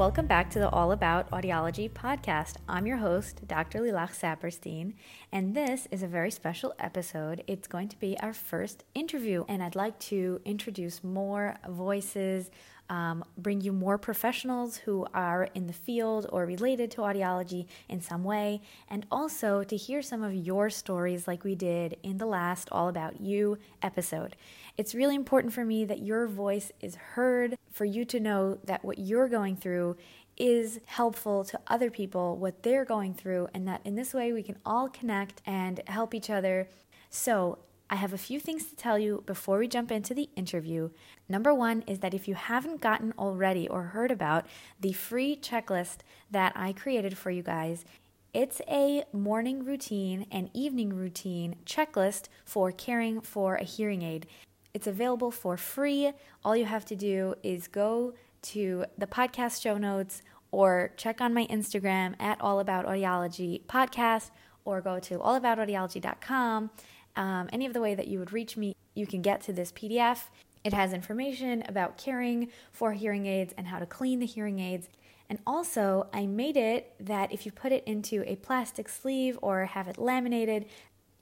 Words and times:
Welcome 0.00 0.28
back 0.28 0.48
to 0.52 0.58
the 0.58 0.70
All 0.70 0.92
About 0.92 1.30
Audiology 1.30 1.90
podcast. 1.90 2.54
I'm 2.66 2.86
your 2.86 2.96
host, 2.96 3.46
Dr. 3.46 3.80
Lilach 3.80 4.18
Saperstein, 4.18 4.94
and 5.30 5.54
this 5.54 5.86
is 5.90 6.02
a 6.02 6.06
very 6.06 6.30
special 6.30 6.72
episode. 6.78 7.44
It's 7.46 7.68
going 7.68 7.88
to 7.88 8.00
be 8.00 8.18
our 8.20 8.32
first 8.32 8.84
interview, 8.94 9.44
and 9.46 9.62
I'd 9.62 9.76
like 9.76 9.98
to 9.98 10.40
introduce 10.46 11.04
more 11.04 11.58
voices, 11.68 12.50
um, 12.90 13.24
bring 13.38 13.60
you 13.60 13.72
more 13.72 13.96
professionals 13.96 14.76
who 14.78 15.06
are 15.14 15.48
in 15.54 15.68
the 15.68 15.72
field 15.72 16.26
or 16.30 16.44
related 16.44 16.90
to 16.90 17.02
audiology 17.02 17.66
in 17.88 18.00
some 18.00 18.24
way, 18.24 18.60
and 18.88 19.06
also 19.10 19.62
to 19.62 19.76
hear 19.76 20.02
some 20.02 20.22
of 20.22 20.34
your 20.34 20.68
stories 20.68 21.26
like 21.26 21.44
we 21.44 21.54
did 21.54 21.96
in 22.02 22.18
the 22.18 22.26
last 22.26 22.68
All 22.70 22.88
About 22.88 23.20
You 23.20 23.56
episode. 23.80 24.36
It's 24.76 24.94
really 24.94 25.14
important 25.14 25.54
for 25.54 25.64
me 25.64 25.84
that 25.84 26.00
your 26.00 26.26
voice 26.26 26.72
is 26.80 26.96
heard, 26.96 27.56
for 27.70 27.84
you 27.84 28.04
to 28.06 28.18
know 28.18 28.58
that 28.64 28.84
what 28.84 28.98
you're 28.98 29.28
going 29.28 29.56
through 29.56 29.96
is 30.36 30.80
helpful 30.86 31.44
to 31.44 31.60
other 31.68 31.90
people, 31.90 32.36
what 32.36 32.62
they're 32.62 32.84
going 32.84 33.14
through, 33.14 33.46
and 33.54 33.68
that 33.68 33.80
in 33.84 33.94
this 33.94 34.12
way 34.12 34.32
we 34.32 34.42
can 34.42 34.56
all 34.66 34.88
connect 34.88 35.42
and 35.46 35.80
help 35.86 36.14
each 36.14 36.30
other. 36.30 36.66
So, 37.10 37.58
I 37.92 37.96
have 37.96 38.12
a 38.12 38.18
few 38.18 38.38
things 38.38 38.66
to 38.66 38.76
tell 38.76 39.00
you 39.00 39.24
before 39.26 39.58
we 39.58 39.66
jump 39.66 39.90
into 39.90 40.14
the 40.14 40.30
interview. 40.36 40.90
Number 41.28 41.52
one 41.52 41.82
is 41.88 41.98
that 41.98 42.14
if 42.14 42.28
you 42.28 42.36
haven't 42.36 42.80
gotten 42.80 43.12
already 43.18 43.66
or 43.66 43.82
heard 43.82 44.12
about 44.12 44.46
the 44.80 44.92
free 44.92 45.34
checklist 45.34 45.98
that 46.30 46.52
I 46.54 46.72
created 46.72 47.18
for 47.18 47.32
you 47.32 47.42
guys, 47.42 47.84
it's 48.32 48.62
a 48.68 49.02
morning 49.12 49.64
routine 49.64 50.26
and 50.30 50.50
evening 50.54 50.94
routine 50.94 51.56
checklist 51.66 52.28
for 52.44 52.70
caring 52.70 53.20
for 53.20 53.56
a 53.56 53.64
hearing 53.64 54.02
aid. 54.02 54.28
It's 54.72 54.86
available 54.86 55.32
for 55.32 55.56
free. 55.56 56.12
All 56.44 56.56
you 56.56 56.66
have 56.66 56.84
to 56.86 56.96
do 56.96 57.34
is 57.42 57.66
go 57.66 58.14
to 58.42 58.84
the 58.96 59.08
podcast 59.08 59.60
show 59.60 59.76
notes 59.76 60.22
or 60.52 60.92
check 60.96 61.20
on 61.20 61.34
my 61.34 61.46
Instagram 61.46 62.14
at 62.20 62.40
All 62.40 62.60
About 62.60 62.86
Audiology 62.86 63.64
Podcast 63.64 64.30
or 64.64 64.80
go 64.80 65.00
to 65.00 65.18
allaboutaudiology.com. 65.18 66.70
Um, 67.16 67.48
any 67.52 67.66
of 67.66 67.72
the 67.72 67.80
way 67.80 67.94
that 67.94 68.08
you 68.08 68.18
would 68.18 68.32
reach 68.32 68.56
me, 68.56 68.74
you 68.94 69.06
can 69.06 69.22
get 69.22 69.40
to 69.42 69.52
this 69.52 69.72
PDF. 69.72 70.28
It 70.62 70.72
has 70.72 70.92
information 70.92 71.62
about 71.68 71.96
caring 71.96 72.50
for 72.72 72.92
hearing 72.92 73.26
aids 73.26 73.54
and 73.56 73.66
how 73.66 73.78
to 73.78 73.86
clean 73.86 74.18
the 74.18 74.26
hearing 74.26 74.58
aids. 74.58 74.88
And 75.28 75.38
also, 75.46 76.08
I 76.12 76.26
made 76.26 76.56
it 76.56 76.94
that 77.00 77.32
if 77.32 77.46
you 77.46 77.52
put 77.52 77.72
it 77.72 77.84
into 77.84 78.24
a 78.26 78.36
plastic 78.36 78.88
sleeve 78.88 79.38
or 79.42 79.64
have 79.64 79.86
it 79.86 79.96
laminated, 79.96 80.66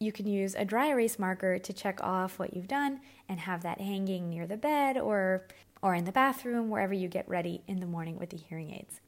you 0.00 0.12
can 0.12 0.27
use 0.27 0.55
a 0.55 0.64
dry 0.64 0.89
erase 0.89 1.19
marker 1.19 1.59
to 1.59 1.72
check 1.72 2.03
off 2.03 2.39
what 2.39 2.55
you've 2.55 2.69
done 2.69 3.00
and 3.28 3.41
have 3.41 3.62
that 3.62 3.81
hanging 3.81 4.31
near 4.31 4.47
the 4.47 4.56
bed 4.56 4.97
or 4.97 5.44
or 5.81 5.94
in 5.94 6.05
the 6.05 6.12
bathroom 6.12 6.70
wherever 6.70 6.94
you 6.94 7.06
get 7.06 7.28
ready 7.28 7.62
in 7.69 7.78
the 7.78 7.86
morning 7.86 8.19
with 8.19 8.31
the 8.31 8.36
hearing 8.36 8.72
aids. 8.72 9.00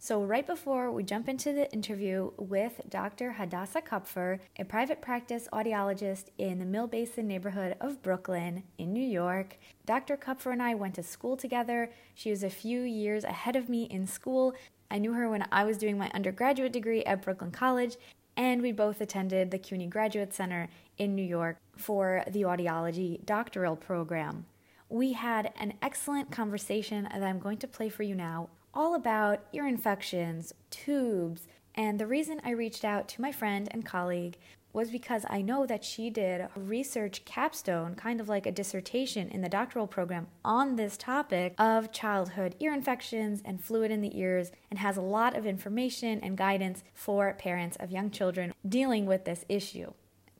So, 0.00 0.22
right 0.22 0.46
before 0.46 0.92
we 0.92 1.02
jump 1.02 1.28
into 1.28 1.52
the 1.52 1.68
interview 1.72 2.30
with 2.36 2.80
Dr. 2.88 3.32
Hadassah 3.32 3.82
Kupfer, 3.82 4.38
a 4.56 4.64
private 4.64 5.02
practice 5.02 5.48
audiologist 5.52 6.26
in 6.38 6.60
the 6.60 6.64
Mill 6.64 6.86
Basin 6.86 7.26
neighborhood 7.26 7.74
of 7.80 8.00
Brooklyn 8.00 8.62
in 8.78 8.92
New 8.92 9.04
York, 9.04 9.58
Dr. 9.86 10.16
Kupfer 10.16 10.52
and 10.52 10.62
I 10.62 10.76
went 10.76 10.94
to 10.94 11.02
school 11.02 11.36
together. 11.36 11.90
She 12.14 12.30
was 12.30 12.44
a 12.44 12.50
few 12.50 12.82
years 12.82 13.24
ahead 13.24 13.56
of 13.56 13.68
me 13.68 13.84
in 13.84 14.06
school. 14.06 14.54
I 14.88 14.98
knew 14.98 15.14
her 15.14 15.28
when 15.28 15.44
I 15.50 15.64
was 15.64 15.78
doing 15.78 15.98
my 15.98 16.12
undergraduate 16.14 16.72
degree 16.72 17.02
at 17.02 17.22
Brooklyn 17.22 17.50
College, 17.50 17.96
and 18.36 18.62
we 18.62 18.70
both 18.70 19.00
attended 19.00 19.50
the 19.50 19.58
CUNY 19.58 19.88
Graduate 19.88 20.32
Center 20.32 20.68
in 20.96 21.16
New 21.16 21.24
York 21.24 21.56
for 21.76 22.22
the 22.30 22.42
audiology 22.42 23.26
doctoral 23.26 23.74
program. 23.74 24.46
We 24.88 25.14
had 25.14 25.52
an 25.56 25.74
excellent 25.82 26.30
conversation 26.30 27.08
that 27.12 27.22
I'm 27.24 27.40
going 27.40 27.58
to 27.58 27.66
play 27.66 27.88
for 27.88 28.04
you 28.04 28.14
now, 28.14 28.48
all 28.74 28.94
about 28.94 29.44
ear 29.52 29.66
infections, 29.66 30.52
tubes, 30.70 31.46
and 31.74 31.98
the 31.98 32.06
reason 32.06 32.40
I 32.44 32.50
reached 32.50 32.84
out 32.84 33.08
to 33.08 33.20
my 33.20 33.32
friend 33.32 33.68
and 33.70 33.86
colleague 33.86 34.36
was 34.72 34.90
because 34.90 35.24
I 35.28 35.42
know 35.42 35.66
that 35.66 35.84
she 35.84 36.10
did 36.10 36.40
a 36.40 36.50
research 36.54 37.24
capstone, 37.24 37.94
kind 37.94 38.20
of 38.20 38.28
like 38.28 38.46
a 38.46 38.52
dissertation 38.52 39.28
in 39.28 39.40
the 39.40 39.48
doctoral 39.48 39.86
program 39.86 40.28
on 40.44 40.76
this 40.76 40.96
topic 40.96 41.54
of 41.58 41.90
childhood 41.90 42.54
ear 42.60 42.74
infections 42.74 43.42
and 43.44 43.62
fluid 43.62 43.90
in 43.90 44.02
the 44.02 44.18
ears, 44.18 44.52
and 44.70 44.78
has 44.78 44.96
a 44.96 45.02
lot 45.02 45.36
of 45.36 45.46
information 45.46 46.20
and 46.22 46.36
guidance 46.36 46.84
for 46.94 47.32
parents 47.34 47.76
of 47.80 47.90
young 47.90 48.10
children 48.10 48.52
dealing 48.68 49.06
with 49.06 49.24
this 49.24 49.44
issue. 49.48 49.92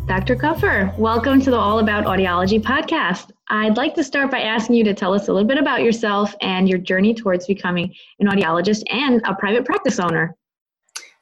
Dr. 0.08 0.36
Kupfer, 0.36 0.94
welcome 0.98 1.40
to 1.42 1.50
the 1.50 1.58
All 1.58 1.80
About 1.80 2.06
Audiology 2.06 2.62
podcast. 2.62 3.32
I'd 3.50 3.78
like 3.78 3.96
to 3.96 4.04
start 4.04 4.30
by 4.30 4.42
asking 4.42 4.76
you 4.76 4.84
to 4.84 4.94
tell 4.94 5.14
us 5.14 5.28
a 5.28 5.34
little 5.34 5.48
bit 5.48 5.58
about 5.58 5.84
yourself 5.84 6.36
and 6.42 6.68
your 6.68 6.80
journey 6.80 7.14
towards 7.14 7.48
becoming 7.48 7.94
an 8.20 8.28
audiologist 8.28 8.84
and 8.90 9.22
a 9.26 9.36
private 9.36 9.64
practice 9.64 10.00
owner. 10.00 10.36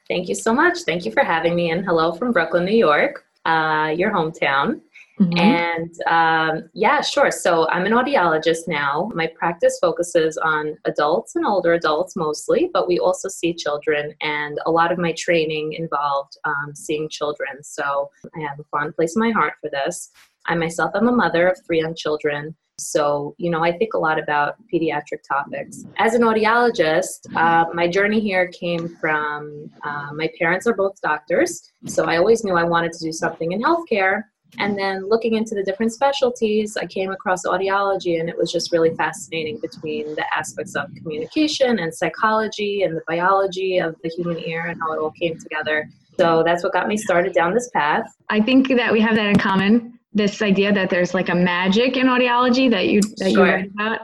Thank 0.08 0.28
you 0.28 0.34
so 0.34 0.52
much. 0.52 0.78
Thank 0.80 1.04
you 1.04 1.12
for 1.12 1.22
having 1.22 1.54
me, 1.54 1.70
and 1.70 1.84
hello 1.84 2.12
from 2.12 2.32
Brooklyn, 2.32 2.64
New 2.64 2.76
York, 2.76 3.24
uh, 3.44 3.94
your 3.96 4.10
hometown. 4.12 4.80
Mm-hmm. 5.20 5.38
And 5.38 5.94
um, 6.06 6.70
yeah, 6.72 7.02
sure. 7.02 7.30
So 7.30 7.68
I'm 7.68 7.84
an 7.84 7.92
audiologist 7.92 8.66
now. 8.66 9.10
My 9.14 9.26
practice 9.26 9.78
focuses 9.78 10.38
on 10.38 10.78
adults 10.86 11.36
and 11.36 11.44
older 11.44 11.74
adults 11.74 12.16
mostly, 12.16 12.70
but 12.72 12.88
we 12.88 12.98
also 12.98 13.28
see 13.28 13.52
children, 13.52 14.14
and 14.22 14.58
a 14.64 14.70
lot 14.70 14.92
of 14.92 14.98
my 14.98 15.12
training 15.12 15.74
involved 15.74 16.38
um, 16.44 16.74
seeing 16.74 17.08
children. 17.10 17.62
So 17.62 18.10
I 18.34 18.40
have 18.40 18.58
a 18.58 18.64
fond 18.70 18.96
place 18.96 19.14
in 19.14 19.20
my 19.20 19.30
heart 19.30 19.54
for 19.60 19.68
this. 19.70 20.10
I 20.46 20.54
myself 20.54 20.92
am 20.94 21.08
a 21.08 21.12
mother 21.12 21.48
of 21.48 21.58
three 21.66 21.80
young 21.80 21.94
children. 21.94 22.56
So, 22.78 23.34
you 23.36 23.50
know, 23.50 23.62
I 23.62 23.76
think 23.76 23.92
a 23.92 23.98
lot 23.98 24.18
about 24.18 24.54
pediatric 24.72 25.22
topics. 25.28 25.84
As 25.98 26.14
an 26.14 26.22
audiologist, 26.22 27.26
uh, 27.36 27.66
my 27.74 27.86
journey 27.86 28.20
here 28.20 28.48
came 28.48 28.88
from 28.96 29.70
uh, 29.84 30.12
my 30.14 30.30
parents 30.38 30.66
are 30.66 30.74
both 30.74 30.98
doctors. 31.02 31.72
So 31.86 32.06
I 32.06 32.16
always 32.16 32.42
knew 32.42 32.54
I 32.54 32.64
wanted 32.64 32.92
to 32.92 33.04
do 33.04 33.12
something 33.12 33.52
in 33.52 33.60
healthcare. 33.60 34.22
And 34.58 34.78
then 34.78 35.08
looking 35.08 35.34
into 35.34 35.54
the 35.54 35.62
different 35.62 35.92
specialties, 35.92 36.76
I 36.76 36.86
came 36.86 37.10
across 37.10 37.46
audiology, 37.46 38.20
and 38.20 38.28
it 38.28 38.36
was 38.36 38.50
just 38.52 38.72
really 38.72 38.94
fascinating 38.94 39.58
between 39.58 40.14
the 40.14 40.24
aspects 40.36 40.74
of 40.74 40.88
communication 40.96 41.78
and 41.78 41.94
psychology 41.94 42.82
and 42.82 42.96
the 42.96 43.02
biology 43.06 43.78
of 43.78 43.96
the 44.02 44.08
human 44.08 44.38
ear 44.40 44.66
and 44.66 44.80
how 44.80 44.92
it 44.92 44.98
all 44.98 45.12
came 45.12 45.38
together. 45.38 45.88
So 46.18 46.42
that's 46.44 46.62
what 46.62 46.72
got 46.72 46.86
me 46.86 46.96
started 46.96 47.32
down 47.32 47.54
this 47.54 47.70
path. 47.70 48.04
I 48.28 48.40
think 48.40 48.68
that 48.68 48.92
we 48.92 49.00
have 49.00 49.14
that 49.14 49.26
in 49.26 49.38
common 49.38 49.98
this 50.12 50.42
idea 50.42 50.72
that 50.72 50.90
there's 50.90 51.14
like 51.14 51.28
a 51.28 51.34
magic 51.34 51.96
in 51.96 52.06
audiology 52.06 52.70
that 52.70 52.88
you 52.88 53.00
that 53.18 53.32
sure. 53.32 53.46
you 53.46 53.52
write 53.52 53.70
about. 53.70 54.00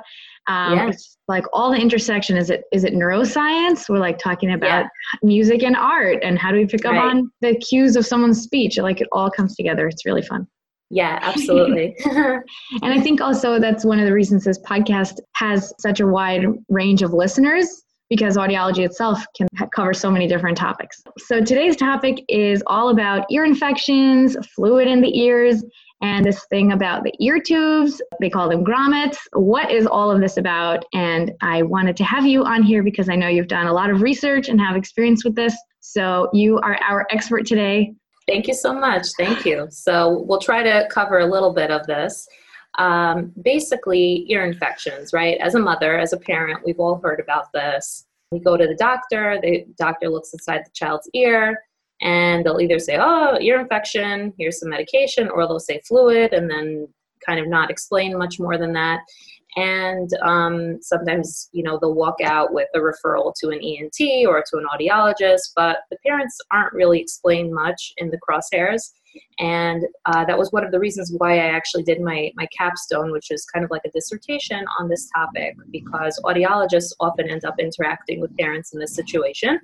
Um. 0.48 0.90
It's 0.90 1.16
like 1.28 1.44
all 1.52 1.72
the 1.72 1.78
intersection. 1.78 2.36
Is 2.36 2.50
it 2.50 2.64
is 2.72 2.84
it 2.84 2.94
neuroscience? 2.94 3.88
We're 3.88 3.98
like 3.98 4.18
talking 4.18 4.52
about 4.52 4.84
yeah. 4.84 5.18
music 5.22 5.62
and 5.62 5.76
art, 5.76 6.18
and 6.22 6.38
how 6.38 6.52
do 6.52 6.58
we 6.58 6.66
pick 6.66 6.84
right. 6.84 6.96
up 6.96 7.04
on 7.04 7.30
the 7.40 7.56
cues 7.56 7.96
of 7.96 8.06
someone's 8.06 8.42
speech? 8.42 8.78
Like 8.78 9.00
it 9.00 9.08
all 9.12 9.30
comes 9.30 9.56
together. 9.56 9.88
It's 9.88 10.06
really 10.06 10.22
fun. 10.22 10.46
Yeah, 10.90 11.18
absolutely. 11.22 11.96
and 12.06 12.42
I 12.82 13.00
think 13.00 13.20
also 13.20 13.58
that's 13.58 13.84
one 13.84 13.98
of 13.98 14.06
the 14.06 14.12
reasons 14.12 14.44
this 14.44 14.60
podcast 14.60 15.18
has 15.34 15.72
such 15.80 16.00
a 16.00 16.06
wide 16.06 16.46
range 16.68 17.02
of 17.02 17.12
listeners 17.12 17.82
because 18.08 18.36
audiology 18.36 18.84
itself 18.84 19.24
can 19.36 19.48
cover 19.74 19.92
so 19.92 20.10
many 20.10 20.28
different 20.28 20.56
topics. 20.56 21.02
So 21.18 21.40
today's 21.40 21.76
topic 21.76 22.22
is 22.28 22.62
all 22.68 22.90
about 22.90 23.26
ear 23.32 23.44
infections, 23.44 24.36
fluid 24.54 24.86
in 24.86 25.00
the 25.00 25.18
ears, 25.18 25.64
and 26.02 26.24
this 26.24 26.44
thing 26.46 26.72
about 26.72 27.04
the 27.04 27.12
ear 27.20 27.40
tubes. 27.40 28.02
They 28.20 28.30
call 28.30 28.48
them 28.48 28.64
grommets. 28.64 29.16
What 29.32 29.70
is 29.70 29.86
all 29.86 30.10
of 30.10 30.20
this 30.20 30.36
about? 30.36 30.84
And 30.92 31.32
I 31.40 31.62
wanted 31.62 31.96
to 31.96 32.04
have 32.04 32.26
you 32.26 32.44
on 32.44 32.62
here 32.62 32.82
because 32.82 33.08
I 33.08 33.16
know 33.16 33.28
you've 33.28 33.48
done 33.48 33.66
a 33.66 33.72
lot 33.72 33.90
of 33.90 34.02
research 34.02 34.48
and 34.48 34.60
have 34.60 34.76
experience 34.76 35.24
with 35.24 35.34
this. 35.34 35.56
So 35.80 36.28
you 36.32 36.58
are 36.58 36.76
our 36.82 37.06
expert 37.10 37.46
today. 37.46 37.94
Thank 38.28 38.48
you 38.48 38.54
so 38.54 38.72
much. 38.74 39.06
Thank 39.16 39.46
you. 39.46 39.68
So 39.70 40.24
we'll 40.26 40.40
try 40.40 40.62
to 40.62 40.88
cover 40.90 41.20
a 41.20 41.26
little 41.26 41.54
bit 41.54 41.70
of 41.70 41.86
this. 41.86 42.28
Um, 42.78 43.32
basically, 43.42 44.26
ear 44.28 44.44
infections, 44.44 45.12
right? 45.14 45.38
As 45.38 45.54
a 45.54 45.58
mother, 45.58 45.96
as 45.96 46.12
a 46.12 46.18
parent, 46.18 46.60
we've 46.64 46.78
all 46.78 47.00
heard 47.02 47.20
about 47.20 47.52
this. 47.52 48.04
We 48.32 48.40
go 48.40 48.56
to 48.56 48.66
the 48.66 48.74
doctor, 48.74 49.38
the 49.40 49.64
doctor 49.78 50.08
looks 50.08 50.32
inside 50.32 50.62
the 50.66 50.70
child's 50.74 51.08
ear, 51.14 51.62
and 52.02 52.44
they'll 52.44 52.60
either 52.60 52.78
say, 52.78 52.98
oh, 53.00 53.38
ear 53.40 53.60
infection, 53.60 54.32
here's 54.38 54.60
some 54.60 54.70
medication, 54.70 55.28
or 55.28 55.46
they'll 55.46 55.58
say 55.58 55.80
fluid 55.86 56.32
and 56.32 56.50
then 56.50 56.88
kind 57.26 57.40
of 57.40 57.48
not 57.48 57.70
explain 57.70 58.18
much 58.18 58.38
more 58.38 58.58
than 58.58 58.72
that. 58.74 59.00
And 59.56 60.10
um, 60.22 60.78
sometimes, 60.82 61.48
you 61.52 61.62
know, 61.62 61.78
they'll 61.80 61.94
walk 61.94 62.16
out 62.22 62.52
with 62.52 62.68
a 62.74 62.78
referral 62.78 63.32
to 63.40 63.48
an 63.48 63.60
ENT 63.62 64.26
or 64.26 64.44
to 64.50 64.58
an 64.58 64.66
audiologist, 64.72 65.52
but 65.56 65.78
the 65.90 65.96
parents 66.04 66.38
aren't 66.50 66.74
really 66.74 67.00
explained 67.00 67.54
much 67.54 67.94
in 67.96 68.10
the 68.10 68.18
crosshairs. 68.18 68.90
And 69.38 69.84
uh, 70.06 70.24
that 70.24 70.38
was 70.38 70.50
one 70.52 70.64
of 70.64 70.72
the 70.72 70.78
reasons 70.78 71.12
why 71.16 71.34
I 71.34 71.46
actually 71.46 71.82
did 71.82 72.00
my, 72.00 72.30
my 72.36 72.46
capstone, 72.56 73.12
which 73.12 73.30
is 73.30 73.44
kind 73.46 73.64
of 73.64 73.70
like 73.70 73.82
a 73.84 73.90
dissertation 73.90 74.64
on 74.78 74.88
this 74.88 75.08
topic, 75.14 75.56
because 75.70 76.20
audiologists 76.24 76.92
often 77.00 77.28
end 77.28 77.44
up 77.44 77.54
interacting 77.58 78.20
with 78.20 78.36
parents 78.36 78.72
in 78.72 78.80
this 78.80 78.94
situation. 78.94 79.60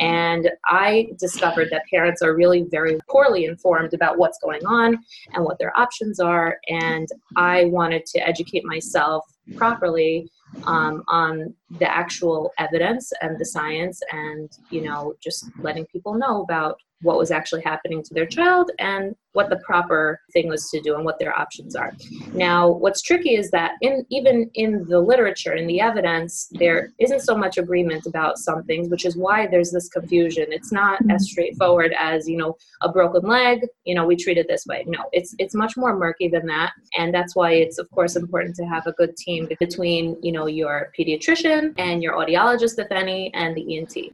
And 0.00 0.50
I 0.66 1.08
discovered 1.18 1.68
that 1.70 1.82
parents 1.90 2.22
are 2.22 2.34
really 2.34 2.66
very 2.70 2.98
poorly 3.08 3.44
informed 3.44 3.94
about 3.94 4.18
what's 4.18 4.38
going 4.38 4.64
on 4.66 4.98
and 5.34 5.44
what 5.44 5.58
their 5.58 5.76
options 5.78 6.18
are. 6.18 6.58
And 6.68 7.08
I 7.36 7.66
wanted 7.66 8.06
to 8.06 8.26
educate 8.26 8.64
myself 8.64 9.24
properly 9.56 10.30
um, 10.64 11.02
on 11.08 11.54
the 11.78 11.90
actual 11.90 12.52
evidence 12.58 13.12
and 13.20 13.38
the 13.38 13.44
science 13.44 14.00
and 14.12 14.50
you 14.70 14.82
know 14.82 15.14
just 15.22 15.50
letting 15.60 15.86
people 15.86 16.14
know 16.14 16.42
about 16.42 16.76
what 17.02 17.18
was 17.18 17.30
actually 17.30 17.62
happening 17.62 18.02
to 18.02 18.14
their 18.14 18.26
child 18.26 18.70
and 18.78 19.14
what 19.32 19.48
the 19.48 19.56
proper 19.56 20.20
thing 20.32 20.48
was 20.48 20.68
to 20.70 20.80
do 20.80 20.94
and 20.94 21.04
what 21.04 21.18
their 21.18 21.38
options 21.38 21.74
are. 21.74 21.92
Now, 22.34 22.68
what's 22.68 23.02
tricky 23.02 23.34
is 23.34 23.50
that 23.50 23.72
in 23.80 24.04
even 24.10 24.50
in 24.54 24.86
the 24.88 25.00
literature, 25.00 25.54
in 25.54 25.66
the 25.66 25.80
evidence, 25.80 26.48
there 26.52 26.90
isn't 26.98 27.20
so 27.20 27.36
much 27.36 27.58
agreement 27.58 28.06
about 28.06 28.38
some 28.38 28.62
things, 28.64 28.88
which 28.88 29.04
is 29.06 29.16
why 29.16 29.46
there's 29.46 29.70
this 29.70 29.88
confusion. 29.88 30.46
It's 30.50 30.72
not 30.72 31.00
mm-hmm. 31.00 31.12
as 31.12 31.30
straightforward 31.30 31.94
as, 31.98 32.28
you 32.28 32.36
know, 32.36 32.56
a 32.82 32.90
broken 32.90 33.28
leg, 33.28 33.66
you 33.84 33.94
know, 33.94 34.04
we 34.04 34.16
treat 34.16 34.38
it 34.38 34.48
this 34.48 34.66
way. 34.66 34.84
No, 34.86 35.04
it's 35.12 35.34
it's 35.38 35.54
much 35.54 35.76
more 35.76 35.96
murky 35.96 36.28
than 36.28 36.46
that. 36.46 36.72
And 36.98 37.14
that's 37.14 37.34
why 37.34 37.52
it's 37.52 37.78
of 37.78 37.90
course 37.90 38.16
important 38.16 38.54
to 38.56 38.64
have 38.66 38.86
a 38.86 38.92
good 38.92 39.16
team 39.16 39.48
between, 39.58 40.16
you 40.22 40.32
know, 40.32 40.46
your 40.46 40.92
pediatrician 40.98 41.74
and 41.78 42.02
your 42.02 42.14
audiologist, 42.14 42.78
if 42.78 42.90
any, 42.90 43.32
and 43.34 43.56
the 43.56 43.78
ENT. 43.78 44.12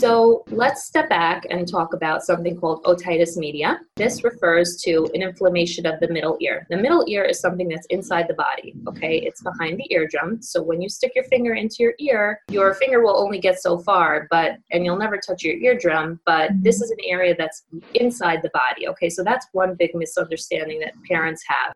So 0.00 0.44
let's 0.50 0.84
step 0.84 1.08
back 1.08 1.44
and 1.50 1.66
talk 1.66 1.92
about 1.92 2.22
something 2.22 2.56
called 2.56 2.84
otitis 2.84 3.36
media. 3.36 3.80
This 3.96 4.22
refers 4.22 4.76
to 4.84 5.10
an 5.12 5.22
inflammation 5.22 5.86
of 5.86 5.98
the 5.98 6.06
middle 6.06 6.36
ear. 6.40 6.68
The 6.70 6.76
middle 6.76 7.04
ear 7.08 7.24
is 7.24 7.40
something 7.40 7.66
that's 7.66 7.86
inside 7.90 8.26
the 8.28 8.34
body, 8.34 8.74
okay? 8.86 9.18
It's 9.18 9.42
behind 9.42 9.78
the 9.78 9.92
eardrum. 9.92 10.40
So 10.40 10.62
when 10.62 10.80
you 10.80 10.88
stick 10.88 11.12
your 11.16 11.24
finger 11.24 11.54
into 11.54 11.78
your 11.80 11.94
ear, 11.98 12.40
your 12.48 12.74
finger 12.74 13.02
will 13.02 13.18
only 13.18 13.40
get 13.40 13.60
so 13.60 13.76
far, 13.78 14.28
but 14.30 14.58
and 14.70 14.84
you'll 14.84 14.98
never 14.98 15.18
touch 15.18 15.42
your 15.42 15.56
eardrum, 15.56 16.20
but 16.24 16.52
this 16.62 16.80
is 16.80 16.92
an 16.92 16.98
area 17.04 17.34
that's 17.36 17.64
inside 17.94 18.40
the 18.42 18.50
body, 18.54 18.86
okay? 18.86 19.10
So 19.10 19.24
that's 19.24 19.48
one 19.50 19.74
big 19.76 19.96
misunderstanding 19.96 20.78
that 20.78 20.94
parents 21.08 21.42
have 21.48 21.74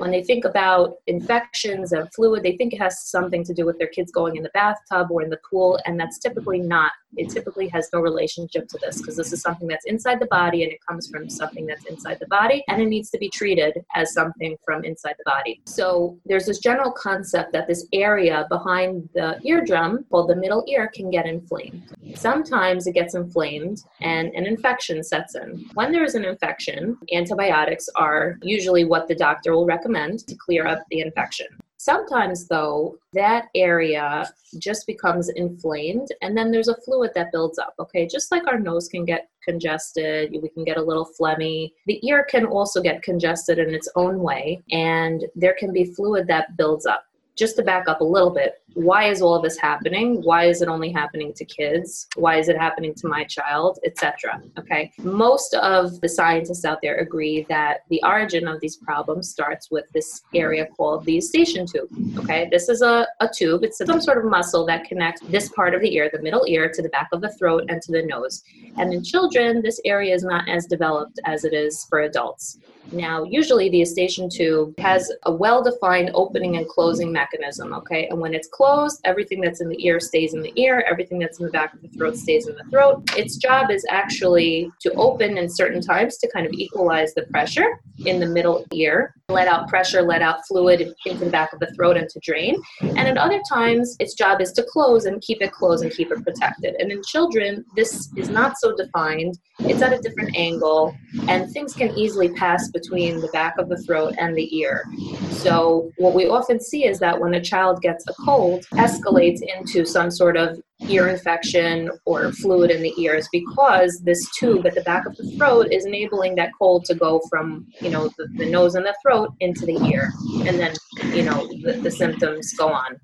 when 0.00 0.10
they 0.10 0.22
think 0.22 0.44
about 0.44 0.96
infections 1.06 1.92
and 1.92 2.12
fluid, 2.14 2.42
they 2.42 2.56
think 2.56 2.72
it 2.72 2.80
has 2.80 3.02
something 3.02 3.44
to 3.44 3.54
do 3.54 3.66
with 3.66 3.78
their 3.78 3.88
kids 3.88 4.10
going 4.10 4.36
in 4.36 4.42
the 4.42 4.50
bathtub 4.54 5.10
or 5.10 5.22
in 5.22 5.30
the 5.30 5.40
pool, 5.48 5.78
and 5.84 6.00
that's 6.00 6.18
typically 6.18 6.60
not. 6.60 6.92
It 7.16 7.28
typically 7.28 7.68
has 7.68 7.88
no 7.92 8.00
relationship 8.00 8.68
to 8.68 8.78
this 8.80 8.98
because 8.98 9.16
this 9.16 9.32
is 9.32 9.42
something 9.42 9.66
that's 9.66 9.84
inside 9.86 10.20
the 10.20 10.26
body 10.26 10.62
and 10.62 10.72
it 10.72 10.78
comes 10.88 11.08
from 11.08 11.28
something 11.28 11.66
that's 11.66 11.84
inside 11.86 12.18
the 12.20 12.28
body 12.28 12.62
and 12.68 12.80
it 12.80 12.86
needs 12.86 13.10
to 13.10 13.18
be 13.18 13.28
treated 13.28 13.84
as 13.96 14.12
something 14.12 14.56
from 14.64 14.84
inside 14.84 15.16
the 15.18 15.28
body. 15.28 15.60
So 15.66 16.18
there's 16.24 16.46
this 16.46 16.60
general 16.60 16.92
concept 16.92 17.52
that 17.52 17.66
this 17.66 17.88
area 17.92 18.46
behind 18.48 19.08
the 19.14 19.40
eardrum, 19.44 20.04
called 20.08 20.30
the 20.30 20.36
middle 20.36 20.64
ear, 20.68 20.88
can 20.94 21.10
get 21.10 21.26
inflamed. 21.26 21.82
Sometimes 22.14 22.86
it 22.86 22.92
gets 22.92 23.16
inflamed 23.16 23.82
and 24.00 24.32
an 24.34 24.46
infection 24.46 25.02
sets 25.02 25.34
in. 25.34 25.68
When 25.74 25.90
there 25.90 26.04
is 26.04 26.14
an 26.14 26.24
infection, 26.24 26.96
antibiotics 27.12 27.88
are 27.96 28.38
usually 28.42 28.84
what 28.84 29.08
the 29.08 29.16
doctor 29.16 29.52
will 29.52 29.66
recommend 29.66 29.89
recommend 29.90 30.26
to 30.26 30.34
clear 30.36 30.66
up 30.66 30.82
the 30.90 31.00
infection. 31.00 31.46
Sometimes, 31.78 32.46
though, 32.46 32.98
that 33.14 33.46
area 33.54 34.30
just 34.58 34.86
becomes 34.86 35.30
inflamed 35.30 36.08
and 36.20 36.36
then 36.36 36.50
there's 36.50 36.68
a 36.68 36.76
fluid 36.84 37.12
that 37.14 37.32
builds 37.32 37.58
up. 37.58 37.74
Okay, 37.80 38.06
just 38.06 38.30
like 38.30 38.46
our 38.46 38.58
nose 38.58 38.86
can 38.86 39.06
get 39.06 39.30
congested, 39.42 40.36
we 40.42 40.50
can 40.50 40.64
get 40.64 40.76
a 40.76 40.82
little 40.82 41.08
phlegmy. 41.18 41.72
The 41.86 42.06
ear 42.06 42.26
can 42.30 42.44
also 42.44 42.82
get 42.82 43.02
congested 43.02 43.58
in 43.58 43.74
its 43.74 43.88
own 43.96 44.20
way, 44.20 44.60
and 44.70 45.24
there 45.34 45.56
can 45.58 45.72
be 45.72 45.86
fluid 45.86 46.26
that 46.26 46.54
builds 46.58 46.84
up 46.84 47.04
just 47.36 47.56
to 47.56 47.62
back 47.62 47.88
up 47.88 48.00
a 48.00 48.04
little 48.04 48.30
bit, 48.30 48.60
why 48.74 49.04
is 49.04 49.20
all 49.20 49.34
of 49.34 49.42
this 49.42 49.58
happening? 49.58 50.22
Why 50.22 50.44
is 50.44 50.62
it 50.62 50.68
only 50.68 50.92
happening 50.92 51.32
to 51.34 51.44
kids? 51.44 52.06
Why 52.16 52.36
is 52.36 52.48
it 52.48 52.56
happening 52.56 52.94
to 52.94 53.08
my 53.08 53.24
child, 53.24 53.78
etc. 53.84 54.40
Okay. 54.58 54.92
Most 54.98 55.54
of 55.54 56.00
the 56.00 56.08
scientists 56.08 56.64
out 56.64 56.78
there 56.82 56.98
agree 56.98 57.46
that 57.48 57.80
the 57.88 58.00
origin 58.04 58.46
of 58.46 58.60
these 58.60 58.76
problems 58.76 59.28
starts 59.28 59.70
with 59.70 59.86
this 59.92 60.22
area 60.34 60.66
called 60.66 61.04
the 61.04 61.14
eustachian 61.14 61.66
tube. 61.66 61.88
Okay. 62.18 62.48
This 62.50 62.68
is 62.68 62.82
a, 62.82 63.06
a 63.20 63.28
tube. 63.28 63.64
It's 63.64 63.78
some 63.78 64.00
sort 64.00 64.18
of 64.18 64.24
muscle 64.24 64.64
that 64.66 64.84
connects 64.84 65.22
this 65.22 65.48
part 65.50 65.74
of 65.74 65.80
the 65.80 65.94
ear, 65.94 66.10
the 66.12 66.22
middle 66.22 66.44
ear, 66.46 66.70
to 66.72 66.82
the 66.82 66.88
back 66.90 67.08
of 67.12 67.20
the 67.20 67.32
throat 67.32 67.64
and 67.68 67.82
to 67.82 67.92
the 67.92 68.02
nose. 68.02 68.44
And 68.76 68.92
in 68.92 69.02
children, 69.02 69.62
this 69.62 69.80
area 69.84 70.14
is 70.14 70.22
not 70.22 70.48
as 70.48 70.66
developed 70.66 71.18
as 71.24 71.44
it 71.44 71.52
is 71.52 71.84
for 71.86 72.00
adults. 72.00 72.58
Now, 72.92 73.22
usually 73.22 73.68
the 73.68 73.78
eustachian 73.78 74.28
tube 74.28 74.76
has 74.78 75.12
a 75.24 75.32
well-defined 75.32 76.10
opening 76.14 76.56
and 76.56 76.68
closing 76.68 77.12
mechanism, 77.12 77.29
okay? 77.34 78.08
And 78.08 78.20
when 78.20 78.34
it's 78.34 78.48
closed, 78.48 79.00
everything 79.04 79.40
that's 79.40 79.60
in 79.60 79.68
the 79.68 79.84
ear 79.84 80.00
stays 80.00 80.34
in 80.34 80.42
the 80.42 80.52
ear, 80.56 80.84
everything 80.88 81.18
that's 81.18 81.38
in 81.38 81.46
the 81.46 81.52
back 81.52 81.74
of 81.74 81.82
the 81.82 81.88
throat 81.88 82.16
stays 82.16 82.46
in 82.46 82.54
the 82.54 82.64
throat. 82.70 83.02
Its 83.16 83.36
job 83.36 83.70
is 83.70 83.84
actually 83.90 84.70
to 84.80 84.92
open 84.94 85.38
in 85.38 85.48
certain 85.48 85.80
times 85.80 86.18
to 86.18 86.30
kind 86.30 86.46
of 86.46 86.52
equalize 86.52 87.14
the 87.14 87.22
pressure 87.24 87.80
in 88.06 88.18
the 88.18 88.26
middle 88.26 88.64
ear, 88.72 89.14
let 89.28 89.46
out 89.46 89.68
pressure, 89.68 90.02
let 90.02 90.22
out 90.22 90.46
fluid 90.46 90.94
into 91.06 91.24
the 91.24 91.30
back 91.30 91.52
of 91.52 91.60
the 91.60 91.70
throat 91.74 91.96
and 91.96 92.08
to 92.08 92.20
drain. 92.20 92.56
And 92.80 92.98
at 92.98 93.18
other 93.18 93.40
times, 93.48 93.96
its 94.00 94.14
job 94.14 94.40
is 94.40 94.52
to 94.52 94.62
close 94.62 95.04
and 95.04 95.20
keep 95.20 95.42
it 95.42 95.52
closed 95.52 95.82
and 95.82 95.92
keep 95.92 96.10
it 96.10 96.22
protected. 96.24 96.74
And 96.78 96.90
in 96.90 97.02
children, 97.06 97.64
this 97.76 98.10
is 98.16 98.28
not 98.28 98.58
so 98.58 98.74
defined. 98.74 99.38
It's 99.60 99.82
at 99.82 99.92
a 99.92 99.98
different 99.98 100.36
angle, 100.36 100.96
and 101.28 101.50
things 101.52 101.74
can 101.74 101.90
easily 101.90 102.30
pass 102.30 102.70
between 102.70 103.20
the 103.20 103.28
back 103.28 103.58
of 103.58 103.68
the 103.68 103.76
throat 103.78 104.14
and 104.18 104.34
the 104.34 104.56
ear. 104.56 104.84
So, 105.30 105.90
what 105.98 106.14
we 106.14 106.28
often 106.28 106.60
see 106.60 106.86
is 106.86 106.98
that 107.00 107.09
when 107.18 107.34
a 107.34 107.40
child 107.40 107.80
gets 107.80 108.04
a 108.08 108.14
cold, 108.24 108.66
escalates 108.74 109.40
into 109.42 109.84
some 109.86 110.10
sort 110.10 110.36
of 110.36 110.60
ear 110.88 111.08
infection 111.08 111.90
or 112.06 112.32
fluid 112.32 112.70
in 112.70 112.82
the 112.82 112.94
ears 112.98 113.28
because 113.32 114.00
this 114.00 114.26
tube 114.38 114.66
at 114.66 114.74
the 114.74 114.80
back 114.82 115.04
of 115.06 115.14
the 115.16 115.30
throat 115.36 115.68
is 115.70 115.84
enabling 115.84 116.34
that 116.34 116.50
cold 116.58 116.84
to 116.86 116.94
go 116.94 117.20
from 117.28 117.66
you 117.80 117.90
know 117.90 118.08
the, 118.16 118.26
the 118.36 118.46
nose 118.46 118.74
and 118.74 118.86
the 118.86 118.94
throat 119.02 119.30
into 119.40 119.66
the 119.66 119.76
ear 119.84 120.10
and 120.46 120.58
then 120.58 120.74
you 121.14 121.22
know 121.22 121.46
the, 121.62 121.78
the, 121.82 121.90
symptoms 121.90 122.54
go 122.54 122.68
on 122.68 122.98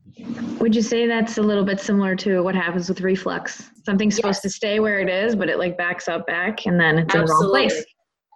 would 0.58 0.74
you 0.74 0.80
say 0.80 1.06
that's 1.06 1.36
a 1.36 1.42
little 1.42 1.64
bit 1.64 1.78
similar 1.78 2.16
to 2.16 2.40
what 2.42 2.54
happens 2.54 2.88
with 2.88 3.02
reflux 3.02 3.70
something's 3.84 4.16
supposed 4.16 4.36
yes. 4.36 4.42
to 4.42 4.48
stay 4.48 4.80
where 4.80 4.98
it 4.98 5.10
is 5.10 5.36
but 5.36 5.50
it 5.50 5.58
like 5.58 5.76
backs 5.76 6.08
up 6.08 6.26
back 6.26 6.64
and 6.64 6.80
then 6.80 6.98
it's 6.98 7.14
Absolutely. 7.14 7.64
in 7.64 7.68
the 7.68 7.74
wrong 7.74 7.74
place 7.74 7.84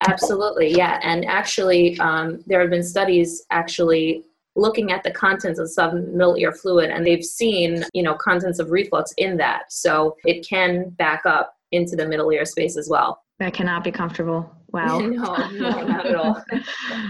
Absolutely, 0.09 0.75
yeah. 0.75 0.99
And 1.03 1.27
actually, 1.27 1.99
um, 2.01 2.43
there 2.47 2.61
have 2.61 2.71
been 2.71 2.83
studies 2.83 3.45
actually 3.51 4.25
looking 4.61 4.93
at 4.93 5.03
the 5.03 5.11
contents 5.11 5.59
of 5.59 5.71
some 5.71 6.13
middle 6.17 6.37
ear 6.37 6.53
fluid 6.53 6.91
and 6.91 7.07
they've 7.07 7.25
seen, 7.25 7.85
you 7.95 8.03
know, 8.03 8.15
contents 8.15 8.59
of 8.59 8.71
reflux 8.71 9.13
in 9.17 9.37
that. 9.39 9.73
So 9.73 10.17
it 10.25 10.47
can 10.47 10.91
back 10.91 11.23
up 11.25 11.55
into 11.73 11.97
the 11.97 12.07
middle 12.07 12.31
ear 12.31 12.45
space 12.45 12.77
as 12.77 12.89
well. 12.89 13.23
That 13.39 13.55
cannot 13.55 13.83
be 13.85 13.91
comfortable. 13.91 14.51
Wow. 14.73 14.99
no, 15.01 15.09
no, 15.09 15.83
not 15.83 16.07
at 16.07 16.15
all. 16.15 16.45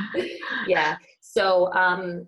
yeah. 0.66 0.96
So 1.20 1.72
um, 1.72 2.26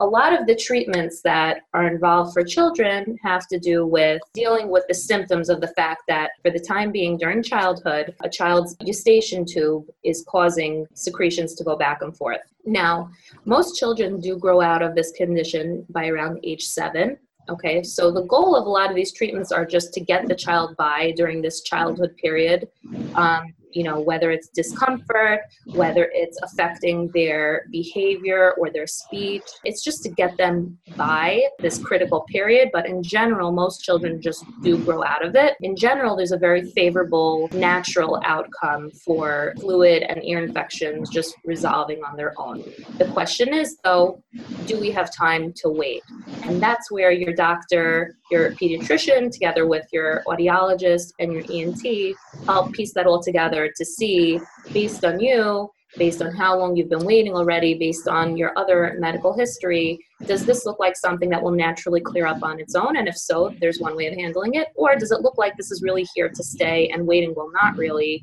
a 0.00 0.06
lot 0.06 0.38
of 0.38 0.46
the 0.46 0.54
treatments 0.54 1.22
that 1.22 1.62
are 1.72 1.86
involved 1.86 2.34
for 2.34 2.44
children 2.44 3.16
have 3.22 3.46
to 3.48 3.58
do 3.58 3.86
with 3.86 4.20
dealing 4.34 4.68
with 4.68 4.84
the 4.88 4.94
symptoms 4.94 5.48
of 5.48 5.60
the 5.60 5.68
fact 5.68 6.02
that 6.06 6.32
for 6.42 6.50
the 6.50 6.60
time 6.60 6.92
being 6.92 7.16
during 7.16 7.42
childhood, 7.42 8.14
a 8.22 8.28
child's 8.28 8.76
eustachian 8.80 9.44
tube 9.46 9.86
is 10.04 10.24
causing 10.28 10.86
secretions 10.94 11.54
to 11.54 11.64
go 11.64 11.76
back 11.76 12.02
and 12.02 12.14
forth. 12.16 12.40
Now, 12.66 13.10
most 13.46 13.78
children 13.78 14.20
do 14.20 14.36
grow 14.36 14.60
out 14.60 14.82
of 14.82 14.94
this 14.94 15.12
condition 15.12 15.86
by 15.88 16.08
around 16.08 16.40
age 16.42 16.64
seven. 16.64 17.16
Okay, 17.48 17.82
so 17.82 18.10
the 18.10 18.24
goal 18.24 18.56
of 18.56 18.66
a 18.66 18.68
lot 18.68 18.90
of 18.90 18.96
these 18.96 19.12
treatments 19.12 19.52
are 19.52 19.64
just 19.64 19.94
to 19.94 20.00
get 20.00 20.26
the 20.26 20.34
child 20.34 20.76
by 20.76 21.12
during 21.16 21.40
this 21.40 21.62
childhood 21.62 22.16
period. 22.16 22.68
Um, 23.14 23.54
you 23.76 23.82
know, 23.82 24.00
whether 24.00 24.30
it's 24.30 24.48
discomfort, 24.48 25.40
whether 25.66 26.10
it's 26.14 26.38
affecting 26.42 27.08
their 27.08 27.66
behavior 27.70 28.54
or 28.58 28.70
their 28.70 28.86
speech. 28.86 29.42
It's 29.64 29.84
just 29.84 30.02
to 30.04 30.08
get 30.08 30.34
them 30.38 30.78
by 30.96 31.42
this 31.58 31.76
critical 31.78 32.22
period. 32.22 32.70
But 32.72 32.86
in 32.86 33.02
general, 33.02 33.52
most 33.52 33.82
children 33.82 34.22
just 34.22 34.46
do 34.62 34.82
grow 34.82 35.04
out 35.04 35.22
of 35.22 35.36
it. 35.36 35.56
In 35.60 35.76
general, 35.76 36.16
there's 36.16 36.32
a 36.32 36.38
very 36.38 36.70
favorable 36.70 37.50
natural 37.52 38.18
outcome 38.24 38.90
for 39.04 39.52
fluid 39.60 40.04
and 40.04 40.24
ear 40.24 40.42
infections 40.42 41.10
just 41.10 41.34
resolving 41.44 42.02
on 42.02 42.16
their 42.16 42.32
own. 42.38 42.64
The 42.96 43.08
question 43.12 43.52
is, 43.52 43.76
though, 43.84 44.22
do 44.64 44.80
we 44.80 44.90
have 44.92 45.14
time 45.14 45.52
to 45.56 45.68
wait? 45.68 46.02
And 46.44 46.62
that's 46.62 46.90
where 46.90 47.10
your 47.10 47.34
doctor, 47.34 48.16
your 48.30 48.52
pediatrician, 48.52 49.30
together 49.30 49.66
with 49.66 49.86
your 49.92 50.22
audiologist 50.26 51.12
and 51.18 51.32
your 51.32 51.42
ENT, 51.50 52.16
help 52.44 52.72
piece 52.72 52.92
that 52.94 53.06
all 53.06 53.22
together 53.22 53.70
to 53.76 53.84
see, 53.84 54.40
based 54.72 55.04
on 55.04 55.20
you, 55.20 55.70
based 55.96 56.20
on 56.20 56.34
how 56.34 56.58
long 56.58 56.76
you've 56.76 56.90
been 56.90 57.04
waiting 57.04 57.34
already, 57.34 57.74
based 57.74 58.08
on 58.08 58.36
your 58.36 58.52
other 58.58 58.96
medical 58.98 59.36
history, 59.36 59.98
does 60.26 60.44
this 60.44 60.66
look 60.66 60.78
like 60.78 60.96
something 60.96 61.30
that 61.30 61.42
will 61.42 61.52
naturally 61.52 62.00
clear 62.00 62.26
up 62.26 62.42
on 62.42 62.58
its 62.58 62.74
own? 62.74 62.96
And 62.96 63.08
if 63.08 63.16
so, 63.16 63.54
there's 63.60 63.78
one 63.78 63.96
way 63.96 64.06
of 64.06 64.14
handling 64.14 64.54
it. 64.54 64.68
Or 64.74 64.96
does 64.96 65.10
it 65.10 65.20
look 65.20 65.38
like 65.38 65.56
this 65.56 65.70
is 65.70 65.82
really 65.82 66.06
here 66.14 66.28
to 66.28 66.42
stay 66.42 66.88
and 66.88 67.06
waiting 67.06 67.34
will 67.34 67.50
not 67.52 67.76
really 67.76 68.22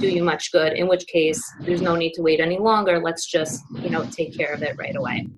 do 0.00 0.08
you 0.08 0.24
much 0.24 0.52
good? 0.52 0.72
In 0.72 0.88
which 0.88 1.06
case, 1.06 1.42
there's 1.60 1.82
no 1.82 1.94
need 1.94 2.12
to 2.14 2.22
wait 2.22 2.40
any 2.40 2.58
longer. 2.58 2.98
Let's 2.98 3.26
just, 3.26 3.62
you 3.74 3.90
know, 3.90 4.04
take 4.10 4.36
care 4.36 4.52
of 4.52 4.62
it 4.62 4.76
right 4.76 4.96
away. 4.96 5.28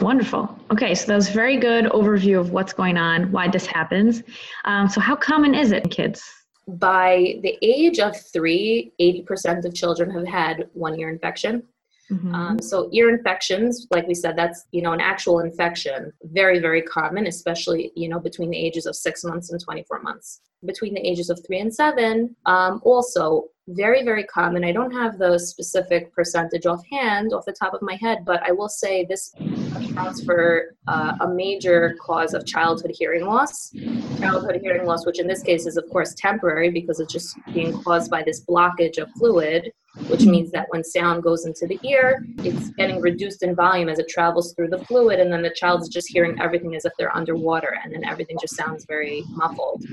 Wonderful. 0.00 0.58
Okay, 0.70 0.94
so 0.94 1.06
that 1.06 1.16
was 1.16 1.28
very 1.28 1.56
good 1.56 1.86
overview 1.86 2.38
of 2.38 2.50
what's 2.50 2.72
going 2.72 2.96
on, 2.96 3.30
why 3.32 3.48
this 3.48 3.66
happens. 3.66 4.22
Um, 4.64 4.88
so, 4.88 5.00
how 5.00 5.16
common 5.16 5.54
is 5.54 5.72
it 5.72 5.84
in 5.84 5.90
kids? 5.90 6.22
By 6.66 7.38
the 7.42 7.58
age 7.62 7.98
of 7.98 8.18
three, 8.32 8.92
80% 9.00 9.64
of 9.64 9.74
children 9.74 10.10
have 10.10 10.26
had 10.26 10.68
one 10.72 10.98
ear 10.98 11.10
infection. 11.10 11.62
Mm-hmm. 12.10 12.34
Um, 12.34 12.60
so 12.60 12.90
ear 12.92 13.08
infections, 13.08 13.86
like 13.90 14.06
we 14.06 14.14
said, 14.14 14.36
that's 14.36 14.66
you 14.72 14.82
know 14.82 14.92
an 14.92 15.00
actual 15.00 15.40
infection, 15.40 16.12
very 16.24 16.58
very 16.58 16.82
common, 16.82 17.26
especially 17.26 17.92
you 17.96 18.08
know 18.08 18.20
between 18.20 18.50
the 18.50 18.58
ages 18.58 18.86
of 18.86 18.94
six 18.94 19.24
months 19.24 19.50
and 19.50 19.60
24 19.62 20.02
months. 20.02 20.40
Between 20.64 20.94
the 20.94 21.00
ages 21.00 21.30
of 21.30 21.40
three 21.46 21.60
and 21.60 21.72
seven, 21.72 22.34
um, 22.46 22.80
also 22.84 23.44
very 23.68 24.04
very 24.04 24.24
common. 24.24 24.64
I 24.64 24.72
don't 24.72 24.90
have 24.92 25.18
the 25.18 25.38
specific 25.38 26.12
percentage 26.12 26.66
offhand 26.66 27.32
off 27.32 27.46
the 27.46 27.52
top 27.52 27.72
of 27.72 27.80
my 27.82 27.96
head, 27.96 28.24
but 28.24 28.42
I 28.42 28.52
will 28.52 28.68
say 28.68 29.06
this 29.08 29.32
accounts 29.76 30.22
for 30.22 30.74
uh, 30.86 31.14
a 31.20 31.28
major 31.28 31.96
cause 32.00 32.34
of 32.34 32.44
childhood 32.44 32.92
hearing 32.94 33.24
loss. 33.24 33.72
Childhood 34.18 34.60
hearing 34.60 34.86
loss, 34.86 35.06
which 35.06 35.18
in 35.18 35.26
this 35.26 35.42
case 35.42 35.66
is 35.66 35.76
of 35.76 35.84
course 35.90 36.14
temporary 36.16 36.70
because 36.70 37.00
it's 37.00 37.12
just 37.12 37.38
being 37.52 37.72
caused 37.82 38.10
by 38.10 38.22
this 38.22 38.44
blockage 38.44 38.98
of 38.98 39.10
fluid 39.12 39.72
which 40.08 40.24
means 40.26 40.50
that 40.50 40.66
when 40.70 40.82
sound 40.82 41.22
goes 41.22 41.46
into 41.46 41.66
the 41.66 41.78
ear, 41.84 42.24
it's 42.38 42.70
getting 42.70 43.00
reduced 43.00 43.42
in 43.42 43.54
volume 43.54 43.88
as 43.88 43.98
it 43.98 44.08
travels 44.08 44.52
through 44.54 44.68
the 44.68 44.78
fluid, 44.78 45.20
and 45.20 45.32
then 45.32 45.42
the 45.42 45.50
child 45.50 45.82
is 45.82 45.88
just 45.88 46.08
hearing 46.10 46.40
everything 46.40 46.74
as 46.74 46.84
if 46.84 46.92
they're 46.98 47.16
underwater, 47.16 47.78
and 47.82 47.94
then 47.94 48.04
everything 48.04 48.36
just 48.40 48.56
sounds 48.56 48.84
very 48.86 49.22
muffled. 49.28 49.84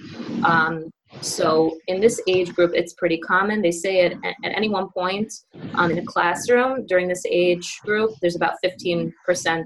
Um, 0.43 0.60
so 1.19 1.77
in 1.87 1.99
this 1.99 2.21
age 2.27 2.53
group, 2.53 2.71
it's 2.73 2.93
pretty 2.93 3.17
common. 3.19 3.61
They 3.61 3.71
say 3.71 4.05
at, 4.05 4.13
at 4.23 4.33
any 4.43 4.69
one 4.69 4.89
point 4.89 5.31
um, 5.73 5.91
in 5.91 5.97
a 5.99 6.05
classroom 6.05 6.85
during 6.87 7.07
this 7.07 7.23
age 7.29 7.79
group, 7.83 8.11
there's 8.21 8.35
about 8.35 8.55
15% 8.63 9.11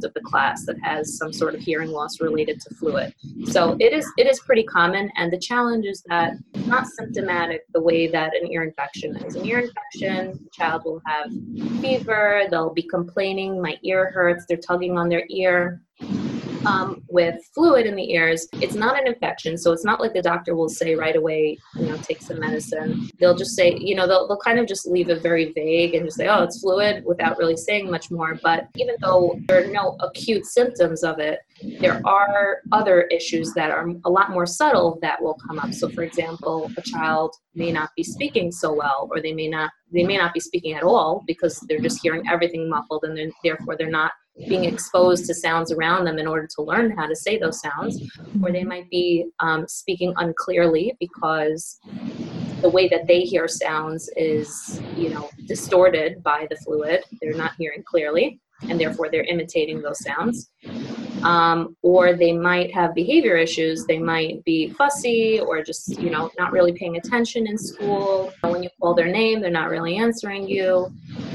of 0.04 0.14
the 0.14 0.22
class 0.22 0.66
that 0.66 0.76
has 0.82 1.18
some 1.18 1.32
sort 1.32 1.54
of 1.54 1.62
hearing 1.62 1.92
loss 1.92 2.20
related 2.20 2.60
to 2.62 2.76
fluid. 2.76 3.14
So 3.46 3.78
it 3.80 3.94
is 3.94 4.12
it 4.18 4.28
is 4.28 4.40
pretty 4.40 4.64
common, 4.64 5.12
and 5.16 5.32
the 5.32 5.40
challenge 5.40 5.86
is 5.86 6.04
that 6.08 6.34
not 6.66 6.88
symptomatic 6.88 7.62
the 7.74 7.82
way 7.82 8.08
that 8.08 8.36
an 8.36 8.52
ear 8.52 8.64
infection 8.64 9.16
is. 9.18 9.36
An 9.36 9.46
ear 9.46 9.60
infection, 9.60 10.40
the 10.44 10.50
child 10.52 10.84
will 10.84 11.02
have 11.06 11.30
fever, 11.80 12.44
they'll 12.50 12.74
be 12.74 12.88
complaining, 12.90 13.62
my 13.62 13.78
ear 13.84 14.12
hurts, 14.12 14.46
they're 14.48 14.58
tugging 14.58 14.98
on 14.98 15.10
their 15.10 15.26
ear 15.30 15.82
with 17.10 17.36
fluid 17.54 17.86
in 17.86 17.96
the 17.96 18.12
ears, 18.14 18.48
it's 18.54 18.76
not 18.76 19.00
an 19.00 19.08
infection. 19.08 19.58
So 19.58 19.72
it's 19.72 19.86
not 19.86 20.00
like 20.00 20.14
the 20.14 20.22
doctor 20.22 20.56
will 20.56 20.70
say 20.70 20.96
right 20.96 21.16
away, 21.16 21.58
you 21.76 21.88
know, 21.88 21.98
take 21.98 22.22
some 22.22 22.40
medicine. 22.40 23.10
They'll 23.20 23.36
just 23.36 23.56
say, 23.56 23.78
you 23.80 23.96
know, 23.96 24.08
they'll, 24.08 24.28
they'll 24.28 24.38
kind 24.38 24.60
of 24.60 24.68
just 24.68 24.88
leave 24.88 25.10
it 25.10 25.22
very 25.22 25.54
vague 25.54 25.96
and 25.96 26.06
just 26.06 26.18
say, 26.18 26.28
oh, 26.28 26.44
it's 26.44 26.62
fluid 26.62 27.04
without 27.06 27.38
really 27.38 27.58
saying 27.58 27.90
much 27.90 28.12
more. 28.12 28.36
But 28.42 28.68
even 28.76 28.96
though 29.02 29.40
there 29.48 29.64
are 29.64 29.72
no 29.72 29.98
acute 30.02 30.46
symptoms 30.46 31.04
of 31.04 31.20
it, 31.20 31.40
there 31.80 32.02
are 32.06 32.60
other 32.72 33.04
issues 33.04 33.54
that 33.54 33.72
are 33.72 33.88
a 34.06 34.10
lot 34.10 34.32
more 34.32 34.46
subtle 34.46 35.00
that 35.02 35.22
will 35.22 35.38
come 35.48 35.60
up. 35.60 35.74
So, 35.74 35.90
for 35.90 36.04
example, 36.04 36.72
a 36.78 36.82
child 36.82 37.34
may 37.54 37.72
not 37.72 37.90
be 37.96 38.04
speaking 38.04 38.52
so 38.52 38.74
well, 38.74 39.08
or 39.12 39.22
they 39.22 39.34
may 39.34 39.48
not 39.48 39.72
they 39.92 40.04
may 40.04 40.18
not 40.18 40.34
be 40.34 40.40
speaking 40.40 40.74
at 40.74 40.84
all 40.84 41.24
because 41.28 41.60
they're 41.70 41.80
just 41.80 42.02
hearing 42.02 42.24
everything 42.30 42.70
muffled, 42.70 43.06
and 43.06 43.18
then 43.18 43.32
therefore 43.44 43.78
they're 43.78 43.90
not 43.90 44.12
being 44.48 44.66
exposed 44.66 45.26
to 45.26 45.34
sounds 45.34 45.72
around 45.72 46.06
them 46.06 46.20
in 46.20 46.28
order 46.28 46.48
to 46.56 46.62
learn 46.62 46.92
how 46.92 47.08
to 47.08 47.16
say 47.16 47.38
those 47.38 47.60
sounds, 47.60 48.02
or 48.44 48.52
they 48.52 48.64
might 48.64 48.90
be 48.90 49.26
um, 49.40 49.68
speaking 49.68 50.14
unclearly 50.18 50.96
because 51.00 51.80
the 52.62 52.70
way 52.70 52.88
that 52.90 53.08
they 53.08 53.22
hear 53.22 53.48
sounds 53.48 54.10
is, 54.18 54.82
you 54.96 55.10
know, 55.10 55.30
distorted 55.48 56.22
by 56.24 56.48
the 56.50 56.56
fluid. 56.58 57.04
They're 57.22 57.34
not 57.34 57.54
hearing 57.58 57.84
clearly, 57.84 58.40
and 58.70 58.80
therefore 58.80 59.10
they're 59.10 59.24
imitating 59.24 59.82
those 59.82 60.04
sounds 60.04 60.50
um, 61.26 61.76
or 61.82 62.14
they 62.14 62.32
might 62.32 62.74
have 62.74 62.94
behavior 62.94 63.36
issues. 63.36 63.86
They 63.86 63.98
might 63.98 64.44
be 64.44 64.70
fussy 64.70 65.40
or 65.40 65.64
just, 65.64 66.00
you 66.00 66.12
know, 66.12 66.30
not 66.38 66.52
really 66.52 66.74
paying 66.74 66.98
attention 66.98 67.48
in 67.48 67.58
school. 67.58 68.32
When 68.42 68.62
you 68.62 68.70
call 68.80 68.94
their 68.94 69.08
name, 69.08 69.42
they're 69.42 69.50
not 69.50 69.70
really 69.70 69.98
answering 69.98 70.48
you. 70.48 70.92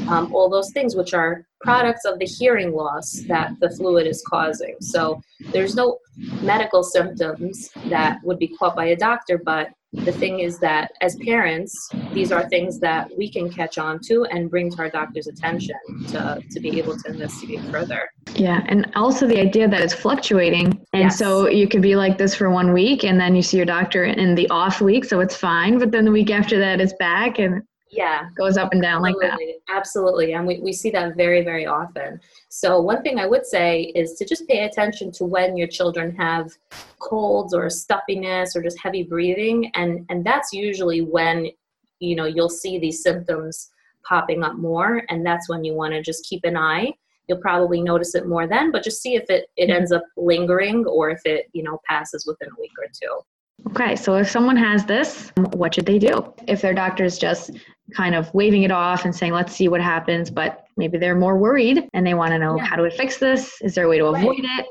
Um, 0.09 0.35
all 0.35 0.49
those 0.49 0.71
things, 0.73 0.97
which 0.97 1.15
are 1.15 1.47
products 1.61 2.05
of 2.05 2.19
the 2.19 2.27
hearing 2.27 2.73
loss 2.73 3.13
that 3.29 3.53
the 3.61 3.71
fluid 3.71 4.07
is 4.07 4.25
causing. 4.27 4.77
So 4.81 5.21
there's 5.53 5.75
no 5.75 5.99
medical 6.43 6.83
symptoms 6.83 7.71
that 7.87 8.19
would 8.25 8.39
be 8.39 8.49
caught 8.49 8.75
by 8.75 8.87
a 8.87 8.97
doctor, 8.97 9.39
but 9.39 9.69
the 9.93 10.13
thing 10.13 10.39
is 10.39 10.59
that 10.61 10.93
as 11.01 11.17
parents, 11.17 11.89
these 12.13 12.31
are 12.31 12.49
things 12.49 12.79
that 12.79 13.11
we 13.17 13.29
can 13.29 13.51
catch 13.51 13.77
on 13.77 13.99
to 14.05 14.25
and 14.27 14.49
bring 14.49 14.71
to 14.71 14.79
our 14.79 14.89
doctor's 14.89 15.27
attention 15.27 15.77
to, 16.09 16.41
to 16.49 16.61
be 16.61 16.79
able 16.79 16.97
to 16.97 17.11
investigate 17.11 17.61
further. 17.73 18.09
Yeah, 18.37 18.63
and 18.69 18.89
also 18.95 19.27
the 19.27 19.41
idea 19.41 19.67
that 19.67 19.81
it's 19.81 19.95
fluctuating. 19.95 20.67
And 20.93 21.03
yes. 21.03 21.19
so 21.19 21.49
you 21.49 21.67
could 21.67 21.83
be 21.83 21.97
like 21.97 22.19
this 22.19 22.37
for 22.37 22.51
one 22.51 22.73
week 22.73 23.03
and 23.03 23.21
then 23.21 23.35
you 23.35 23.43
see 23.43 23.57
your 23.57 23.67
doctor 23.67 24.05
in 24.05 24.37
the 24.37 24.49
off 24.51 24.81
week, 24.81 25.05
so 25.05 25.19
it's 25.19 25.37
fine. 25.37 25.79
But 25.79 25.91
then 25.91 26.05
the 26.05 26.13
week 26.13 26.31
after 26.31 26.59
that, 26.61 26.81
it's 26.81 26.95
back 27.01 27.41
and 27.41 27.61
yeah. 27.91 28.29
Goes 28.37 28.57
up 28.57 28.73
and 28.73 28.83
down 28.83 29.05
absolutely. 29.05 29.29
like 29.29 29.39
that. 29.67 29.75
Absolutely. 29.75 30.33
And 30.35 30.47
we, 30.47 30.61
we 30.61 30.73
see 30.73 30.91
that 30.91 31.17
very 31.17 31.43
very 31.43 31.67
often. 31.67 32.21
So 32.49 32.81
one 32.81 33.03
thing 33.03 33.19
i 33.19 33.27
would 33.27 33.47
say 33.47 33.93
is 33.95 34.15
to 34.15 34.25
just 34.25 34.47
pay 34.49 34.65
attention 34.65 35.11
to 35.13 35.25
when 35.25 35.57
your 35.57 35.69
children 35.69 36.15
have 36.17 36.51
colds 36.99 37.55
or 37.55 37.69
stuffiness 37.69 38.55
or 38.55 38.63
just 38.63 38.81
heavy 38.81 39.03
breathing. 39.03 39.71
And 39.75 40.07
and 40.09 40.25
that's 40.25 40.53
usually 40.53 41.03
when 41.03 41.51
you 41.99 42.17
know 42.17 42.27
you'll 42.27 42.49
see 42.49 42.79
these 42.79 43.03
symptoms 43.03 43.71
popping 44.05 44.43
up 44.43 44.57
more. 44.57 45.03
And 45.09 45.25
that's 45.27 45.49
when 45.49 45.65
you 45.65 45.75
want 45.75 45.93
to 45.93 46.03
just 46.03 46.25
keep 46.25 46.45
an 46.45 46.57
eye. 46.57 46.93
You'll 47.29 47.39
probably 47.39 47.81
notice 47.81 48.17
it 48.17 48.27
more 48.27 48.49
then 48.49 48.73
but 48.73 48.83
just 48.83 49.01
see 49.01 49.15
if 49.15 49.31
it 49.31 49.47
it 49.57 49.67
mm-hmm. 49.67 49.77
ends 49.77 49.93
up 49.93 50.03
lingering 50.17 50.85
or 50.87 51.11
if 51.11 51.21
it 51.25 51.47
you 51.53 51.63
know 51.63 51.81
passes 51.89 52.27
within 52.27 52.49
a 52.49 52.61
week 52.61 52.73
or 52.77 52.87
two 52.93 53.21
Okay, 53.69 53.95
so 53.95 54.17
if 54.17 54.29
someone 54.29 54.57
has 54.57 54.85
this, 54.85 55.33
what 55.53 55.75
should 55.75 55.87
they 55.87 55.99
do? 55.99 56.35
If 56.49 56.61
their 56.61 56.75
doctor 56.75 57.05
is 57.05 57.19
just 57.19 57.53
kind 57.95 58.15
of 58.15 58.33
waving 58.35 58.63
it 58.63 58.71
off 58.71 59.05
and 59.05 59.15
saying, 59.15 59.33
let's 59.33 59.55
see 59.55 59.69
what 59.69 59.81
happens, 59.81 60.31
but 60.31 60.67
maybe 60.77 60.99
they're 60.99 61.17
more 61.17 61.39
worried 61.39 61.89
and 61.93 62.07
they 62.07 62.15
want 62.15 62.33
to 62.33 62.39
know 62.39 62.57
yeah. 62.57 62.65
how 62.65 62.77
do 62.77 62.83
we 62.83 62.91
fix 62.91 63.19
this? 63.19 63.61
Is 63.63 63.75
there 63.75 63.85
a 63.85 63.89
way 63.89 63.99
to 63.99 64.07
avoid 64.07 64.45
right. 64.45 64.61
it? 64.61 64.67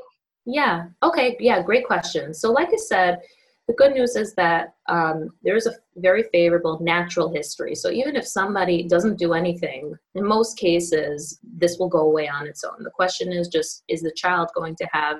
Yeah, 0.46 0.86
okay, 1.02 1.36
yeah, 1.38 1.62
great 1.62 1.86
question. 1.86 2.34
So, 2.34 2.50
like 2.50 2.68
I 2.72 2.76
said, 2.76 3.20
the 3.68 3.74
good 3.74 3.92
news 3.92 4.16
is 4.16 4.34
that 4.34 4.74
um, 4.88 5.30
there's 5.42 5.66
a 5.66 5.74
very 5.96 6.24
favorable 6.32 6.78
natural 6.82 7.32
history. 7.32 7.74
So, 7.74 7.90
even 7.90 8.16
if 8.16 8.26
somebody 8.26 8.82
doesn't 8.88 9.18
do 9.18 9.34
anything, 9.34 9.94
in 10.14 10.26
most 10.26 10.58
cases, 10.58 11.38
this 11.42 11.78
will 11.78 11.88
go 11.88 12.00
away 12.00 12.28
on 12.28 12.46
its 12.46 12.64
own. 12.64 12.82
The 12.82 12.90
question 12.90 13.32
is 13.32 13.48
just, 13.48 13.84
is 13.88 14.02
the 14.02 14.12
child 14.12 14.48
going 14.54 14.76
to 14.76 14.88
have 14.92 15.18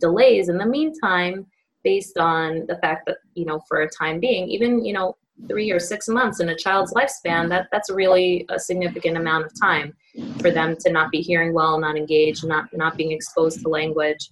delays 0.00 0.48
in 0.48 0.58
the 0.58 0.66
meantime? 0.66 1.46
Based 1.84 2.18
on 2.18 2.64
the 2.66 2.76
fact 2.76 3.06
that 3.06 3.18
you 3.34 3.44
know 3.44 3.60
for 3.68 3.82
a 3.82 3.88
time 3.90 4.18
being 4.18 4.48
even 4.48 4.84
you 4.84 4.92
know 4.92 5.16
three 5.48 5.70
or 5.70 5.80
six 5.80 6.08
months 6.08 6.40
in 6.40 6.48
a 6.48 6.56
child's 6.56 6.92
lifespan 6.94 7.48
that 7.48 7.66
that's 7.72 7.90
really 7.90 8.46
a 8.50 8.58
significant 8.58 9.16
amount 9.16 9.44
of 9.44 9.52
time 9.60 9.94
for 10.40 10.50
them 10.50 10.76
to 10.78 10.92
not 10.92 11.10
be 11.10 11.20
hearing 11.20 11.52
well 11.52 11.78
not 11.78 11.96
engaged 11.96 12.46
not 12.46 12.66
not 12.72 12.96
being 12.96 13.10
exposed 13.10 13.60
to 13.60 13.68
language. 13.68 14.30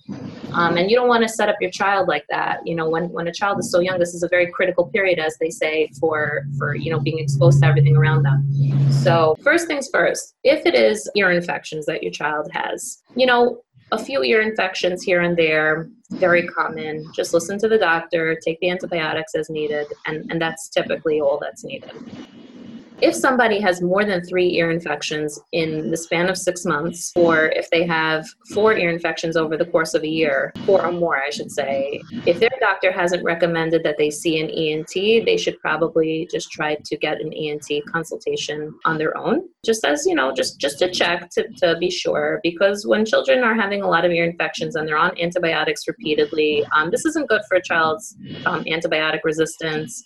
Um, 0.52 0.76
and 0.76 0.90
you 0.90 0.96
don't 0.96 1.08
want 1.08 1.22
to 1.22 1.28
set 1.28 1.48
up 1.48 1.56
your 1.60 1.70
child 1.70 2.06
like 2.06 2.24
that. 2.30 2.60
You 2.64 2.76
know 2.76 2.88
when 2.88 3.10
when 3.10 3.26
a 3.26 3.32
child 3.32 3.58
is 3.58 3.70
so 3.70 3.80
young 3.80 3.98
this 3.98 4.14
is 4.14 4.22
a 4.22 4.28
very 4.28 4.50
critical 4.50 4.86
period 4.86 5.18
as 5.18 5.36
they 5.38 5.50
say 5.50 5.90
for 5.98 6.44
for 6.56 6.76
you 6.76 6.90
know 6.90 7.00
being 7.00 7.18
exposed 7.18 7.60
to 7.62 7.66
everything 7.66 7.96
around 7.96 8.22
them. 8.22 8.92
So 8.92 9.36
first 9.42 9.66
things 9.66 9.88
first 9.92 10.36
if 10.44 10.64
it 10.66 10.74
is 10.74 11.10
ear 11.16 11.32
infections 11.32 11.84
that 11.86 12.02
your 12.02 12.12
child 12.12 12.48
has 12.52 13.02
you 13.16 13.26
know 13.26 13.62
a 13.92 13.98
few 14.02 14.24
ear 14.24 14.40
infections 14.40 15.02
here 15.02 15.20
and 15.20 15.36
there, 15.36 15.88
very 16.12 16.46
common. 16.46 17.04
Just 17.14 17.34
listen 17.34 17.58
to 17.58 17.68
the 17.68 17.76
doctor, 17.78 18.34
take 18.42 18.58
the 18.60 18.70
antibiotics 18.70 19.34
as 19.34 19.50
needed, 19.50 19.86
and, 20.06 20.30
and 20.30 20.40
that's 20.40 20.70
typically 20.70 21.20
all 21.20 21.38
that's 21.38 21.62
needed. 21.62 21.92
If 23.02 23.16
somebody 23.16 23.60
has 23.60 23.82
more 23.82 24.04
than 24.04 24.22
three 24.22 24.54
ear 24.54 24.70
infections 24.70 25.40
in 25.50 25.90
the 25.90 25.96
span 25.96 26.28
of 26.28 26.38
six 26.38 26.64
months, 26.64 27.12
or 27.16 27.46
if 27.46 27.68
they 27.70 27.84
have 27.84 28.24
four 28.54 28.74
ear 28.74 28.90
infections 28.90 29.36
over 29.36 29.56
the 29.56 29.64
course 29.64 29.92
of 29.94 30.04
a 30.04 30.08
year, 30.08 30.52
four 30.64 30.86
or 30.86 30.92
more, 30.92 31.16
I 31.16 31.30
should 31.30 31.50
say, 31.50 32.00
if 32.26 32.38
their 32.38 32.56
doctor 32.60 32.92
hasn't 32.92 33.24
recommended 33.24 33.82
that 33.82 33.96
they 33.98 34.08
see 34.08 34.40
an 34.40 34.48
ENT, 34.50 34.94
they 35.26 35.36
should 35.36 35.58
probably 35.58 36.28
just 36.30 36.52
try 36.52 36.76
to 36.76 36.96
get 36.96 37.20
an 37.20 37.32
ENT 37.32 37.68
consultation 37.92 38.72
on 38.84 38.98
their 38.98 39.16
own, 39.18 39.48
just 39.64 39.84
as, 39.84 40.06
you 40.06 40.14
know, 40.14 40.32
just, 40.32 40.60
just 40.60 40.78
to 40.78 40.88
check 40.88 41.28
to, 41.30 41.48
to 41.58 41.76
be 41.80 41.90
sure. 41.90 42.38
Because 42.44 42.86
when 42.86 43.04
children 43.04 43.42
are 43.42 43.54
having 43.54 43.82
a 43.82 43.88
lot 43.88 44.04
of 44.04 44.12
ear 44.12 44.24
infections 44.24 44.76
and 44.76 44.86
they're 44.86 44.96
on 44.96 45.18
antibiotics 45.20 45.88
repeatedly, 45.88 46.64
um, 46.76 46.90
this 46.92 47.04
isn't 47.04 47.28
good 47.28 47.42
for 47.48 47.56
a 47.56 47.62
child's 47.62 48.16
um, 48.46 48.62
antibiotic 48.64 49.24
resistance. 49.24 50.04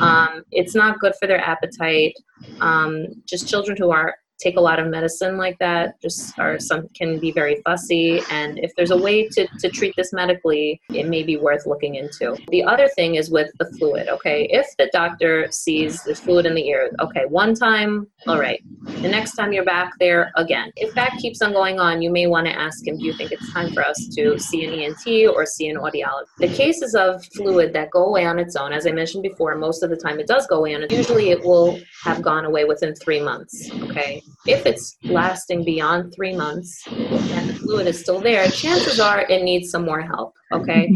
Um, 0.00 0.44
it's 0.52 0.76
not 0.76 1.00
good 1.00 1.14
for 1.18 1.26
their 1.26 1.40
appetite. 1.40 2.14
Um, 2.60 3.22
just 3.26 3.48
children 3.48 3.76
who 3.76 3.90
are 3.90 4.16
take 4.38 4.56
a 4.56 4.60
lot 4.60 4.78
of 4.78 4.86
medicine 4.88 5.36
like 5.36 5.58
that 5.58 6.00
just 6.00 6.38
are 6.38 6.58
some 6.58 6.88
can 6.94 7.18
be 7.18 7.32
very 7.32 7.62
fussy. 7.64 8.20
And 8.30 8.58
if 8.58 8.74
there's 8.76 8.90
a 8.90 8.96
way 8.96 9.28
to, 9.28 9.46
to 9.60 9.68
treat 9.68 9.94
this 9.96 10.12
medically 10.12 10.80
it 10.90 11.08
may 11.08 11.22
be 11.22 11.36
worth 11.36 11.66
looking 11.66 11.96
into. 11.96 12.36
The 12.48 12.64
other 12.64 12.88
thing 12.88 13.14
is 13.16 13.30
with 13.30 13.50
the 13.58 13.66
fluid 13.78 14.08
okay? 14.08 14.48
If 14.50 14.66
the 14.78 14.90
doctor 14.92 15.48
sees 15.50 16.02
the 16.02 16.14
fluid 16.14 16.46
in 16.46 16.54
the 16.54 16.66
ear 16.68 16.90
okay 17.00 17.24
one 17.28 17.54
time 17.54 18.06
all 18.26 18.38
right. 18.38 18.62
The 19.02 19.08
next 19.08 19.34
time 19.36 19.52
you're 19.52 19.64
back 19.64 19.92
there 20.00 20.32
again. 20.36 20.72
If 20.76 20.94
that 20.94 21.12
keeps 21.18 21.42
on 21.42 21.52
going 21.52 21.80
on 21.80 22.02
you 22.02 22.10
may 22.10 22.26
want 22.26 22.46
to 22.46 22.52
ask 22.52 22.86
him 22.86 22.98
do 22.98 23.04
you 23.04 23.12
think 23.14 23.32
it's 23.32 23.52
time 23.52 23.72
for 23.72 23.84
us 23.84 24.08
to 24.16 24.38
see 24.38 24.64
an 24.64 24.72
ent 24.72 24.96
or 25.34 25.46
see 25.46 25.68
an 25.68 25.76
audiologist? 25.76 26.26
The 26.38 26.48
cases 26.48 26.94
of 26.94 27.24
fluid 27.34 27.72
that 27.72 27.90
go 27.90 28.06
away 28.06 28.24
on 28.26 28.38
its 28.38 28.56
own 28.56 28.72
as 28.72 28.86
i 28.86 28.92
mentioned 28.92 29.22
before 29.22 29.54
most 29.56 29.82
of 29.82 29.90
the 29.90 29.96
time 29.96 30.18
it 30.18 30.26
does 30.26 30.46
go 30.46 30.56
away 30.56 30.72
it 30.72 30.92
usually 30.92 31.30
it 31.30 31.42
will 31.44 31.78
have 32.02 32.22
gone 32.22 32.44
away 32.44 32.64
within 32.64 32.94
three 32.94 33.20
months 33.20 33.70
okay 33.82 34.22
if 34.46 34.64
it's 34.66 34.96
lasting 35.04 35.64
beyond 35.64 36.14
three 36.14 36.34
months 36.34 36.82
and 36.86 37.50
the 37.50 37.54
fluid 37.54 37.86
is 37.86 37.98
still 37.98 38.20
there, 38.20 38.46
chances 38.48 39.00
are 39.00 39.22
it 39.22 39.42
needs 39.42 39.70
some 39.70 39.84
more 39.84 40.00
help. 40.00 40.34
Okay. 40.52 40.88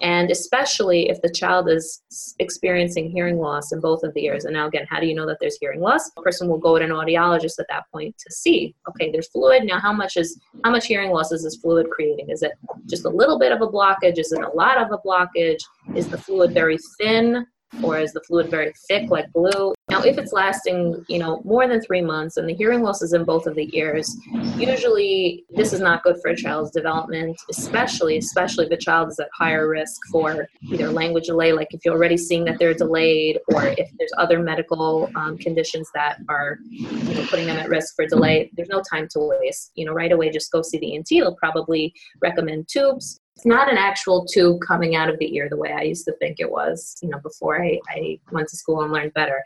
And 0.00 0.30
especially 0.30 1.10
if 1.10 1.20
the 1.20 1.30
child 1.30 1.68
is 1.68 2.02
experiencing 2.38 3.10
hearing 3.10 3.38
loss 3.38 3.72
in 3.72 3.80
both 3.80 4.02
of 4.02 4.14
the 4.14 4.24
ears. 4.24 4.46
And 4.46 4.54
now, 4.54 4.66
again, 4.66 4.86
how 4.88 5.00
do 5.00 5.06
you 5.06 5.14
know 5.14 5.26
that 5.26 5.36
there's 5.40 5.58
hearing 5.60 5.80
loss? 5.80 6.10
A 6.16 6.22
person 6.22 6.48
will 6.48 6.58
go 6.58 6.78
to 6.78 6.84
an 6.84 6.90
audiologist 6.90 7.58
at 7.58 7.66
that 7.68 7.84
point 7.92 8.16
to 8.18 8.32
see, 8.32 8.74
okay, 8.88 9.10
there's 9.10 9.28
fluid. 9.28 9.64
Now, 9.64 9.78
how 9.78 9.92
much 9.92 10.16
is, 10.16 10.40
how 10.64 10.70
much 10.70 10.86
hearing 10.86 11.10
loss 11.10 11.32
is 11.32 11.44
this 11.44 11.56
fluid 11.56 11.90
creating? 11.90 12.30
Is 12.30 12.42
it 12.42 12.52
just 12.88 13.04
a 13.04 13.10
little 13.10 13.38
bit 13.38 13.52
of 13.52 13.60
a 13.60 13.68
blockage? 13.68 14.18
Is 14.18 14.32
it 14.32 14.42
a 14.42 14.50
lot 14.50 14.78
of 14.78 14.90
a 14.90 14.98
blockage? 15.06 15.60
Is 15.94 16.08
the 16.08 16.18
fluid 16.18 16.52
very 16.54 16.78
thin? 16.98 17.46
Or 17.82 17.98
is 17.98 18.12
the 18.12 18.20
fluid 18.22 18.50
very 18.50 18.72
thick 18.88 19.10
like 19.10 19.32
glue? 19.32 19.74
Now, 19.90 20.02
if 20.02 20.16
it's 20.16 20.32
lasting, 20.32 21.04
you 21.08 21.18
know, 21.18 21.42
more 21.44 21.68
than 21.68 21.80
three 21.82 22.00
months 22.00 22.38
and 22.38 22.48
the 22.48 22.54
hearing 22.54 22.82
loss 22.82 23.02
is 23.02 23.12
in 23.12 23.24
both 23.24 23.46
of 23.46 23.54
the 23.54 23.68
ears, 23.76 24.16
usually 24.56 25.44
this 25.50 25.72
is 25.72 25.80
not 25.80 26.02
good 26.02 26.16
for 26.22 26.30
a 26.30 26.36
child's 26.36 26.70
development, 26.70 27.36
especially, 27.50 28.16
especially 28.16 28.64
if 28.64 28.70
the 28.70 28.76
child 28.76 29.08
is 29.08 29.18
at 29.18 29.28
higher 29.34 29.68
risk 29.68 30.00
for 30.10 30.46
either 30.70 30.88
language 30.88 31.26
delay, 31.26 31.52
like 31.52 31.68
if 31.70 31.84
you're 31.84 31.94
already 31.94 32.16
seeing 32.16 32.44
that 32.44 32.58
they're 32.58 32.74
delayed, 32.74 33.38
or 33.52 33.66
if 33.66 33.90
there's 33.98 34.12
other 34.16 34.38
medical 34.38 35.10
um, 35.16 35.36
conditions 35.36 35.88
that 35.94 36.18
are 36.28 36.58
you 36.70 37.14
know, 37.14 37.26
putting 37.28 37.46
them 37.46 37.58
at 37.58 37.68
risk 37.68 37.94
for 37.94 38.06
delay. 38.06 38.50
There's 38.54 38.68
no 38.68 38.82
time 38.90 39.06
to 39.10 39.20
waste. 39.20 39.72
You 39.74 39.84
know, 39.84 39.92
right 39.92 40.12
away, 40.12 40.30
just 40.30 40.50
go 40.50 40.62
see 40.62 40.78
the 40.78 40.96
ENT. 40.96 41.08
They'll 41.10 41.36
probably 41.36 41.92
recommend 42.22 42.68
tubes 42.68 43.20
it's 43.36 43.46
not 43.46 43.70
an 43.70 43.76
actual 43.76 44.24
tube 44.24 44.60
coming 44.60 44.94
out 44.94 45.10
of 45.10 45.18
the 45.18 45.34
ear 45.34 45.48
the 45.48 45.56
way 45.56 45.72
I 45.72 45.82
used 45.82 46.04
to 46.04 46.12
think 46.18 46.36
it 46.38 46.50
was, 46.50 46.96
you 47.02 47.08
know, 47.08 47.18
before 47.18 47.62
I, 47.62 47.80
I 47.90 48.18
went 48.30 48.48
to 48.48 48.56
school 48.56 48.82
and 48.82 48.92
learned 48.92 49.12
better. 49.14 49.42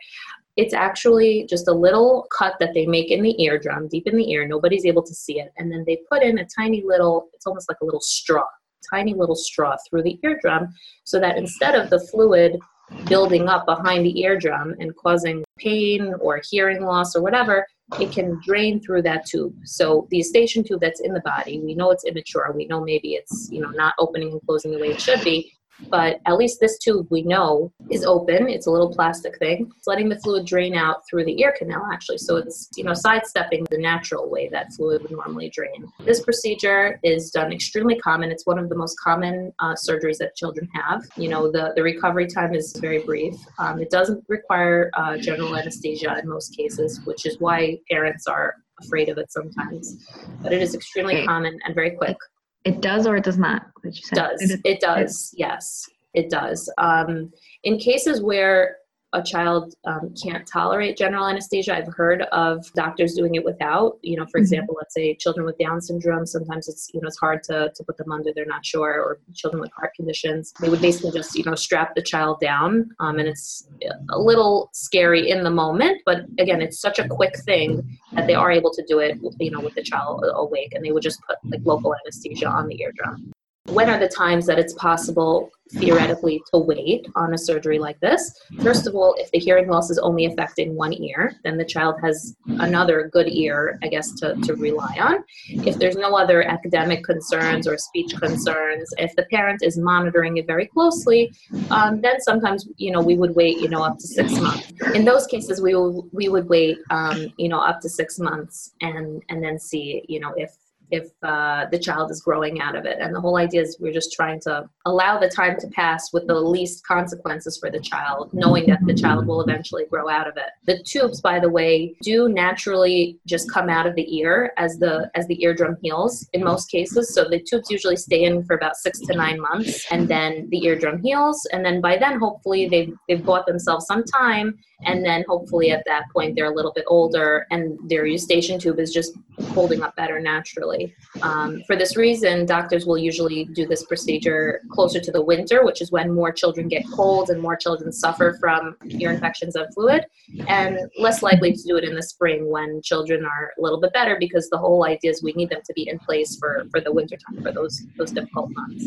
It's 0.57 0.73
actually 0.73 1.45
just 1.49 1.67
a 1.67 1.73
little 1.73 2.27
cut 2.37 2.55
that 2.59 2.73
they 2.73 2.85
make 2.85 3.11
in 3.11 3.23
the 3.23 3.41
eardrum, 3.41 3.87
deep 3.87 4.05
in 4.07 4.17
the 4.17 4.29
ear. 4.31 4.47
Nobody's 4.47 4.85
able 4.85 5.03
to 5.03 5.13
see 5.13 5.39
it. 5.39 5.51
And 5.57 5.71
then 5.71 5.83
they 5.87 5.99
put 6.09 6.21
in 6.21 6.39
a 6.39 6.45
tiny 6.45 6.83
little, 6.85 7.29
it's 7.33 7.47
almost 7.47 7.69
like 7.69 7.79
a 7.81 7.85
little 7.85 8.01
straw, 8.01 8.45
tiny 8.91 9.13
little 9.13 9.35
straw 9.35 9.75
through 9.89 10.03
the 10.03 10.19
eardrum 10.23 10.73
so 11.03 11.19
that 11.19 11.37
instead 11.37 11.75
of 11.75 11.89
the 11.89 11.99
fluid 11.99 12.59
building 13.05 13.47
up 13.47 13.65
behind 13.65 14.05
the 14.05 14.19
eardrum 14.21 14.75
and 14.79 14.95
causing 14.97 15.43
pain 15.57 16.13
or 16.19 16.41
hearing 16.49 16.83
loss 16.83 17.15
or 17.15 17.21
whatever, 17.21 17.65
it 17.99 18.11
can 18.11 18.39
drain 18.43 18.79
through 18.79 19.01
that 19.03 19.25
tube. 19.25 19.55
So 19.65 20.07
the 20.11 20.17
eustachian 20.17 20.63
tube 20.63 20.81
that's 20.81 21.01
in 21.01 21.13
the 21.13 21.21
body, 21.21 21.59
we 21.59 21.73
know 21.73 21.91
it's 21.91 22.05
immature. 22.05 22.51
We 22.55 22.67
know 22.67 22.81
maybe 22.81 23.13
it's 23.13 23.49
you 23.51 23.61
know 23.61 23.69
not 23.69 23.95
opening 23.97 24.31
and 24.31 24.41
closing 24.45 24.71
the 24.71 24.79
way 24.79 24.89
it 24.89 25.01
should 25.01 25.23
be 25.23 25.53
but 25.89 26.19
at 26.25 26.37
least 26.37 26.59
this 26.59 26.77
tube 26.77 27.07
we 27.09 27.23
know 27.23 27.71
is 27.89 28.03
open. 28.05 28.49
It's 28.49 28.67
a 28.67 28.71
little 28.71 28.93
plastic 28.93 29.37
thing. 29.39 29.71
It's 29.77 29.87
letting 29.87 30.09
the 30.09 30.19
fluid 30.19 30.45
drain 30.45 30.75
out 30.75 31.07
through 31.09 31.25
the 31.25 31.39
ear 31.39 31.53
canal 31.57 31.87
actually. 31.91 32.17
So 32.17 32.37
it's, 32.37 32.69
you 32.75 32.83
know, 32.83 32.93
sidestepping 32.93 33.65
the 33.69 33.77
natural 33.77 34.29
way 34.29 34.49
that 34.49 34.73
fluid 34.73 35.01
would 35.01 35.11
normally 35.11 35.49
drain. 35.49 35.91
This 36.05 36.21
procedure 36.21 36.99
is 37.03 37.31
done 37.31 37.51
extremely 37.51 37.97
common. 37.99 38.31
It's 38.31 38.45
one 38.45 38.59
of 38.59 38.69
the 38.69 38.75
most 38.75 38.99
common 38.99 39.51
uh, 39.59 39.73
surgeries 39.73 40.17
that 40.17 40.35
children 40.35 40.67
have. 40.73 41.03
You 41.17 41.29
know, 41.29 41.51
the, 41.51 41.73
the 41.75 41.83
recovery 41.83 42.27
time 42.27 42.53
is 42.53 42.75
very 42.75 42.99
brief. 42.99 43.35
Um, 43.57 43.81
it 43.81 43.89
doesn't 43.89 44.23
require 44.27 44.91
uh, 44.93 45.17
general 45.17 45.55
anesthesia 45.55 46.17
in 46.21 46.29
most 46.29 46.55
cases, 46.55 47.01
which 47.05 47.25
is 47.25 47.39
why 47.39 47.79
parents 47.89 48.27
are 48.27 48.55
afraid 48.81 49.09
of 49.09 49.17
it 49.17 49.31
sometimes. 49.31 49.97
But 50.41 50.53
it 50.53 50.61
is 50.61 50.73
extremely 50.75 51.25
common 51.25 51.59
and 51.65 51.75
very 51.75 51.91
quick. 51.91 52.17
It 52.65 52.81
does 52.81 53.07
or 53.07 53.15
it 53.15 53.23
does 53.23 53.37
not? 53.37 53.67
Did 53.83 53.95
you 53.95 54.03
say? 54.03 54.15
Does. 54.15 54.57
It 54.63 54.79
does. 54.81 55.33
Yes, 55.37 55.89
it 56.13 56.29
does. 56.29 56.71
Um, 56.77 57.31
in 57.63 57.77
cases 57.77 58.21
where 58.21 58.77
a 59.13 59.23
child 59.23 59.75
um, 59.85 60.13
can't 60.21 60.45
tolerate 60.45 60.97
general 60.97 61.27
anesthesia. 61.27 61.75
I've 61.75 61.93
heard 61.93 62.23
of 62.31 62.71
doctors 62.73 63.15
doing 63.15 63.35
it 63.35 63.43
without. 63.43 63.97
You 64.01 64.17
know, 64.17 64.25
for 64.25 64.37
mm-hmm. 64.37 64.43
example, 64.43 64.75
let's 64.77 64.93
say 64.93 65.15
children 65.15 65.45
with 65.45 65.57
Down 65.57 65.81
syndrome. 65.81 66.25
Sometimes 66.25 66.67
it's 66.67 66.89
you 66.93 67.01
know 67.01 67.07
it's 67.07 67.17
hard 67.17 67.43
to, 67.43 67.71
to 67.75 67.83
put 67.83 67.97
them 67.97 68.11
under. 68.11 68.31
They're 68.33 68.45
not 68.45 68.65
sure. 68.65 69.01
Or 69.01 69.19
children 69.33 69.61
with 69.61 69.71
heart 69.71 69.93
conditions. 69.95 70.53
They 70.61 70.69
would 70.69 70.81
basically 70.81 71.11
just 71.11 71.35
you 71.35 71.43
know 71.43 71.55
strap 71.55 71.95
the 71.95 72.01
child 72.01 72.39
down, 72.39 72.89
um, 72.99 73.17
and 73.19 73.27
it's 73.27 73.67
a 74.09 74.19
little 74.19 74.69
scary 74.73 75.29
in 75.29 75.43
the 75.43 75.51
moment. 75.51 76.01
But 76.05 76.25
again, 76.37 76.61
it's 76.61 76.79
such 76.79 76.99
a 76.99 77.07
quick 77.07 77.37
thing 77.39 77.97
that 78.13 78.27
they 78.27 78.35
are 78.35 78.51
able 78.51 78.71
to 78.71 78.83
do 78.87 78.99
it. 78.99 79.17
You 79.39 79.51
know, 79.51 79.59
with 79.59 79.75
the 79.75 79.83
child 79.83 80.23
awake, 80.27 80.73
and 80.73 80.85
they 80.85 80.91
would 80.91 81.03
just 81.03 81.21
put 81.23 81.37
like 81.45 81.61
local 81.63 81.95
anesthesia 81.95 82.47
on 82.47 82.67
the 82.67 82.79
eardrum 82.81 83.31
when 83.71 83.89
are 83.89 83.99
the 83.99 84.07
times 84.07 84.45
that 84.47 84.59
it's 84.59 84.73
possible 84.73 85.51
theoretically 85.71 86.41
to 86.51 86.59
wait 86.59 87.07
on 87.15 87.33
a 87.33 87.37
surgery 87.37 87.77
like 87.77 87.99
this? 87.99 88.41
First 88.63 88.87
of 88.87 88.95
all 88.95 89.15
if 89.19 89.29
the 89.31 89.37
hearing 89.39 89.67
loss 89.67 89.89
is 89.89 89.99
only 89.99 90.25
affecting 90.25 90.75
one 90.75 90.93
ear 90.93 91.35
then 91.43 91.57
the 91.57 91.65
child 91.65 91.95
has 92.01 92.35
another 92.59 93.09
good 93.13 93.27
ear 93.27 93.77
i 93.83 93.87
guess 93.87 94.11
to, 94.13 94.35
to 94.35 94.55
rely 94.55 94.97
on. 94.99 95.23
If 95.47 95.77
there's 95.77 95.95
no 95.95 96.15
other 96.15 96.43
academic 96.43 97.03
concerns 97.03 97.67
or 97.67 97.77
speech 97.77 98.15
concerns 98.15 98.89
if 98.97 99.15
the 99.15 99.23
parent 99.31 99.61
is 99.61 99.77
monitoring 99.77 100.37
it 100.37 100.47
very 100.47 100.65
closely 100.67 101.31
um, 101.69 102.01
then 102.01 102.19
sometimes 102.21 102.67
you 102.77 102.91
know 102.91 103.01
we 103.01 103.15
would 103.15 103.35
wait 103.35 103.59
you 103.59 103.69
know 103.69 103.83
up 103.83 103.97
to 103.99 104.07
six 104.07 104.31
months. 104.33 104.73
In 104.95 105.05
those 105.05 105.27
cases 105.27 105.61
we 105.61 105.75
will 105.75 106.07
we 106.11 106.29
would 106.29 106.49
wait 106.49 106.77
um, 106.89 107.27
you 107.37 107.49
know 107.49 107.59
up 107.59 107.79
to 107.81 107.89
six 107.89 108.17
months 108.17 108.73
and 108.81 109.21
and 109.29 109.43
then 109.43 109.59
see 109.59 110.03
you 110.07 110.19
know 110.19 110.33
if 110.35 110.55
if 110.91 111.07
uh, 111.23 111.65
the 111.71 111.79
child 111.79 112.11
is 112.11 112.21
growing 112.21 112.61
out 112.61 112.75
of 112.75 112.85
it. 112.85 112.97
And 112.99 113.15
the 113.15 113.21
whole 113.21 113.37
idea 113.37 113.61
is 113.61 113.77
we're 113.79 113.93
just 113.93 114.13
trying 114.13 114.39
to 114.41 114.69
allow 114.85 115.19
the 115.19 115.29
time 115.29 115.59
to 115.59 115.67
pass 115.67 116.11
with 116.13 116.27
the 116.27 116.39
least 116.39 116.85
consequences 116.85 117.57
for 117.57 117.69
the 117.69 117.79
child, 117.79 118.29
knowing 118.33 118.67
that 118.67 118.85
the 118.85 118.93
child 118.93 119.27
will 119.27 119.41
eventually 119.41 119.85
grow 119.89 120.09
out 120.09 120.27
of 120.27 120.37
it. 120.37 120.49
The 120.65 120.83
tubes, 120.83 121.21
by 121.21 121.39
the 121.39 121.49
way, 121.49 121.95
do 122.01 122.29
naturally 122.29 123.19
just 123.25 123.51
come 123.51 123.69
out 123.69 123.85
of 123.85 123.95
the 123.95 124.17
ear 124.17 124.51
as 124.57 124.77
the 124.77 125.09
as 125.15 125.27
the 125.27 125.41
eardrum 125.43 125.77
heals 125.81 126.27
in 126.33 126.43
most 126.43 126.69
cases. 126.69 127.13
So 127.13 127.25
the 127.25 127.41
tubes 127.41 127.69
usually 127.69 127.95
stay 127.95 128.23
in 128.23 128.43
for 128.45 128.55
about 128.55 128.75
six 128.75 128.99
to 129.01 129.15
nine 129.15 129.39
months, 129.39 129.85
and 129.91 130.07
then 130.07 130.47
the 130.49 130.65
eardrum 130.65 131.01
heals, 131.01 131.47
and 131.51 131.63
then 131.65 131.81
by 131.81 131.97
then 131.97 132.19
hopefully 132.19 132.67
they've 132.67 132.93
they've 133.07 133.25
bought 133.25 133.45
themselves 133.45 133.85
some 133.85 134.03
time 134.03 134.59
and 134.85 135.03
then 135.03 135.23
hopefully 135.27 135.71
at 135.71 135.83
that 135.85 136.03
point 136.11 136.35
they're 136.35 136.51
a 136.51 136.55
little 136.55 136.71
bit 136.73 136.85
older 136.87 137.45
and 137.51 137.77
their 137.89 138.05
eustachian 138.05 138.59
tube 138.59 138.79
is 138.79 138.93
just 138.93 139.13
holding 139.49 139.81
up 139.81 139.95
better 139.95 140.19
naturally 140.19 140.93
um, 141.21 141.61
for 141.65 141.75
this 141.75 141.95
reason 141.95 142.45
doctors 142.45 142.85
will 142.85 142.97
usually 142.97 143.45
do 143.45 143.65
this 143.65 143.83
procedure 143.85 144.61
closer 144.69 144.99
to 144.99 145.11
the 145.11 145.21
winter 145.21 145.63
which 145.65 145.81
is 145.81 145.91
when 145.91 146.13
more 146.13 146.31
children 146.31 146.67
get 146.67 146.83
cold 146.93 147.29
and 147.29 147.41
more 147.41 147.55
children 147.55 147.91
suffer 147.91 148.37
from 148.39 148.75
ear 148.89 149.11
infections 149.11 149.55
of 149.55 149.65
fluid 149.73 150.05
and 150.47 150.79
less 150.97 151.21
likely 151.23 151.51
to 151.53 151.61
do 151.63 151.75
it 151.77 151.83
in 151.83 151.95
the 151.95 152.03
spring 152.03 152.49
when 152.49 152.81
children 152.81 153.25
are 153.25 153.51
a 153.57 153.61
little 153.61 153.79
bit 153.79 153.93
better 153.93 154.17
because 154.19 154.49
the 154.49 154.57
whole 154.57 154.85
idea 154.85 155.11
is 155.11 155.23
we 155.23 155.33
need 155.33 155.49
them 155.49 155.61
to 155.65 155.73
be 155.73 155.87
in 155.87 155.97
place 155.99 156.37
for 156.37 156.65
for 156.71 156.81
the 156.81 156.91
winter 156.91 157.17
time 157.17 157.41
for 157.41 157.51
those 157.51 157.83
those 157.97 158.11
difficult 158.11 158.49
months 158.51 158.85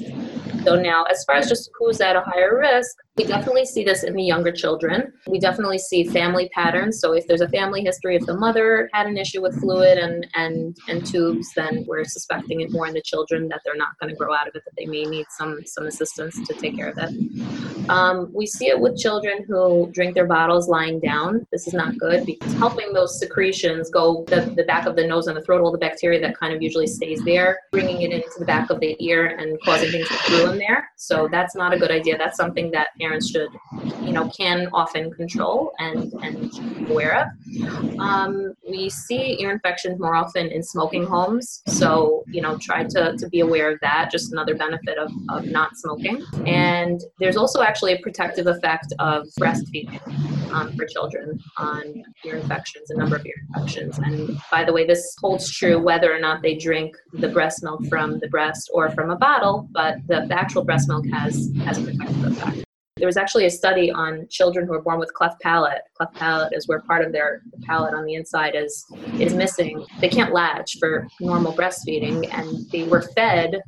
so 0.64 0.76
now 0.76 1.04
as 1.04 1.24
far 1.24 1.36
as 1.36 1.48
just 1.48 1.70
who's 1.78 2.00
at 2.00 2.16
a 2.16 2.20
higher 2.20 2.58
risk 2.58 2.96
We 3.16 3.24
definitely 3.24 3.66
see 3.66 3.84
this 3.84 4.04
in 4.04 4.14
the 4.14 4.22
younger 4.22 4.52
children. 4.52 5.12
We 5.28 5.38
definitely 5.38 5.78
see 5.88 6.04
family 6.04 6.48
patterns. 6.54 7.00
So 7.00 7.12
if 7.12 7.26
there's 7.26 7.40
a 7.40 7.48
family 7.48 7.82
history, 7.82 8.16
if 8.16 8.26
the 8.26 8.36
mother 8.36 8.88
had 8.92 9.06
an 9.06 9.16
issue 9.16 9.42
with 9.42 9.58
fluid 9.60 9.98
and 9.98 10.26
and 10.34 10.76
and 10.88 11.04
tubes, 11.04 11.48
then 11.54 11.84
we're 11.86 12.04
suspecting 12.04 12.60
it 12.60 12.72
more 12.72 12.86
in 12.86 12.94
the 12.94 13.02
children 13.02 13.48
that 13.48 13.60
they're 13.64 13.76
not 13.76 13.98
going 14.00 14.10
to 14.10 14.16
grow 14.16 14.34
out 14.34 14.48
of 14.48 14.54
it, 14.54 14.62
that 14.64 14.74
they 14.76 14.86
may 14.86 15.04
need 15.04 15.26
some 15.38 15.60
some 15.66 15.86
assistance 15.86 16.34
to 16.46 16.54
take 16.54 16.76
care 16.76 16.90
of 16.90 16.98
it. 16.98 17.88
Um, 17.88 18.30
we 18.32 18.46
see 18.46 18.68
it 18.68 18.78
with 18.78 18.96
children 18.96 19.44
who 19.46 19.90
drink 19.92 20.14
their 20.14 20.26
bottles 20.26 20.68
lying 20.68 21.00
down. 21.00 21.46
This 21.50 21.66
is 21.66 21.74
not 21.74 21.98
good 21.98 22.24
because 22.24 22.52
helping 22.54 22.92
those 22.92 23.18
secretions 23.18 23.90
go 23.90 24.24
the, 24.28 24.52
the 24.56 24.64
back 24.64 24.86
of 24.86 24.96
the 24.96 25.06
nose 25.06 25.26
and 25.26 25.36
the 25.36 25.42
throat, 25.42 25.60
all 25.60 25.72
the 25.72 25.78
bacteria 25.78 26.20
that 26.20 26.38
kind 26.38 26.54
of 26.54 26.62
usually 26.62 26.86
stays 26.86 27.22
there, 27.24 27.60
bringing 27.72 28.02
it 28.02 28.12
into 28.12 28.30
the 28.38 28.44
back 28.44 28.70
of 28.70 28.80
the 28.80 28.96
ear 29.04 29.26
and 29.26 29.58
causing 29.64 29.90
things 29.90 30.08
to 30.08 30.30
brew 30.30 30.50
in 30.52 30.58
there. 30.58 30.90
So 30.96 31.28
that's 31.30 31.54
not 31.56 31.74
a 31.74 31.78
good 31.78 31.90
idea. 31.90 32.16
That's 32.16 32.36
something 32.36 32.70
that 32.70 32.88
parents 33.00 33.30
should, 33.30 33.50
you 34.02 34.12
know, 34.12 34.28
can 34.30 34.68
often 34.72 35.12
control 35.12 35.71
and, 35.78 36.12
and 36.22 36.90
aware 36.90 37.22
of. 37.22 37.98
Um, 37.98 38.54
we 38.68 38.88
see 38.88 39.40
ear 39.40 39.50
infections 39.50 39.98
more 40.00 40.14
often 40.14 40.48
in 40.48 40.62
smoking 40.62 41.04
homes. 41.04 41.62
So, 41.66 42.24
you 42.28 42.40
know, 42.40 42.58
try 42.58 42.84
to, 42.84 43.16
to 43.16 43.28
be 43.28 43.40
aware 43.40 43.70
of 43.72 43.78
that. 43.80 44.10
Just 44.10 44.32
another 44.32 44.54
benefit 44.54 44.98
of, 44.98 45.10
of 45.30 45.46
not 45.46 45.76
smoking. 45.76 46.22
And 46.46 47.00
there's 47.18 47.36
also 47.36 47.62
actually 47.62 47.92
a 47.94 47.98
protective 47.98 48.46
effect 48.46 48.92
of 48.98 49.26
breastfeeding 49.40 50.00
um, 50.52 50.72
for 50.76 50.86
children 50.86 51.38
on 51.56 52.04
ear 52.24 52.36
infections, 52.36 52.90
a 52.90 52.96
number 52.96 53.16
of 53.16 53.26
ear 53.26 53.34
infections. 53.48 53.98
And 53.98 54.38
by 54.50 54.64
the 54.64 54.72
way, 54.72 54.86
this 54.86 55.14
holds 55.20 55.50
true 55.50 55.78
whether 55.78 56.14
or 56.14 56.20
not 56.20 56.42
they 56.42 56.56
drink 56.56 56.96
the 57.12 57.28
breast 57.28 57.62
milk 57.62 57.86
from 57.86 58.18
the 58.18 58.28
breast 58.28 58.70
or 58.72 58.90
from 58.90 59.10
a 59.10 59.16
bottle, 59.16 59.68
but 59.72 59.96
the, 60.06 60.26
the 60.28 60.38
actual 60.38 60.64
breast 60.64 60.88
milk 60.88 61.06
has, 61.12 61.50
has 61.64 61.78
a 61.78 61.82
protective 61.82 62.24
effect. 62.24 62.64
There 63.02 63.08
was 63.08 63.16
actually 63.16 63.46
a 63.46 63.50
study 63.50 63.90
on 63.90 64.28
children 64.28 64.64
who 64.64 64.74
are 64.74 64.80
born 64.80 65.00
with 65.00 65.12
cleft 65.12 65.40
palate. 65.40 65.82
Cleft 65.96 66.14
palate 66.14 66.52
is 66.52 66.68
where 66.68 66.78
part 66.82 67.04
of 67.04 67.10
their 67.10 67.42
palate 67.62 67.94
on 67.94 68.04
the 68.04 68.14
inside 68.14 68.54
is 68.54 68.86
is 69.18 69.34
missing. 69.34 69.84
They 70.00 70.08
can't 70.08 70.32
latch 70.32 70.78
for 70.78 71.08
normal 71.18 71.52
breastfeeding, 71.52 72.32
and 72.32 72.70
they 72.70 72.84
were 72.84 73.02
fed 73.16 73.60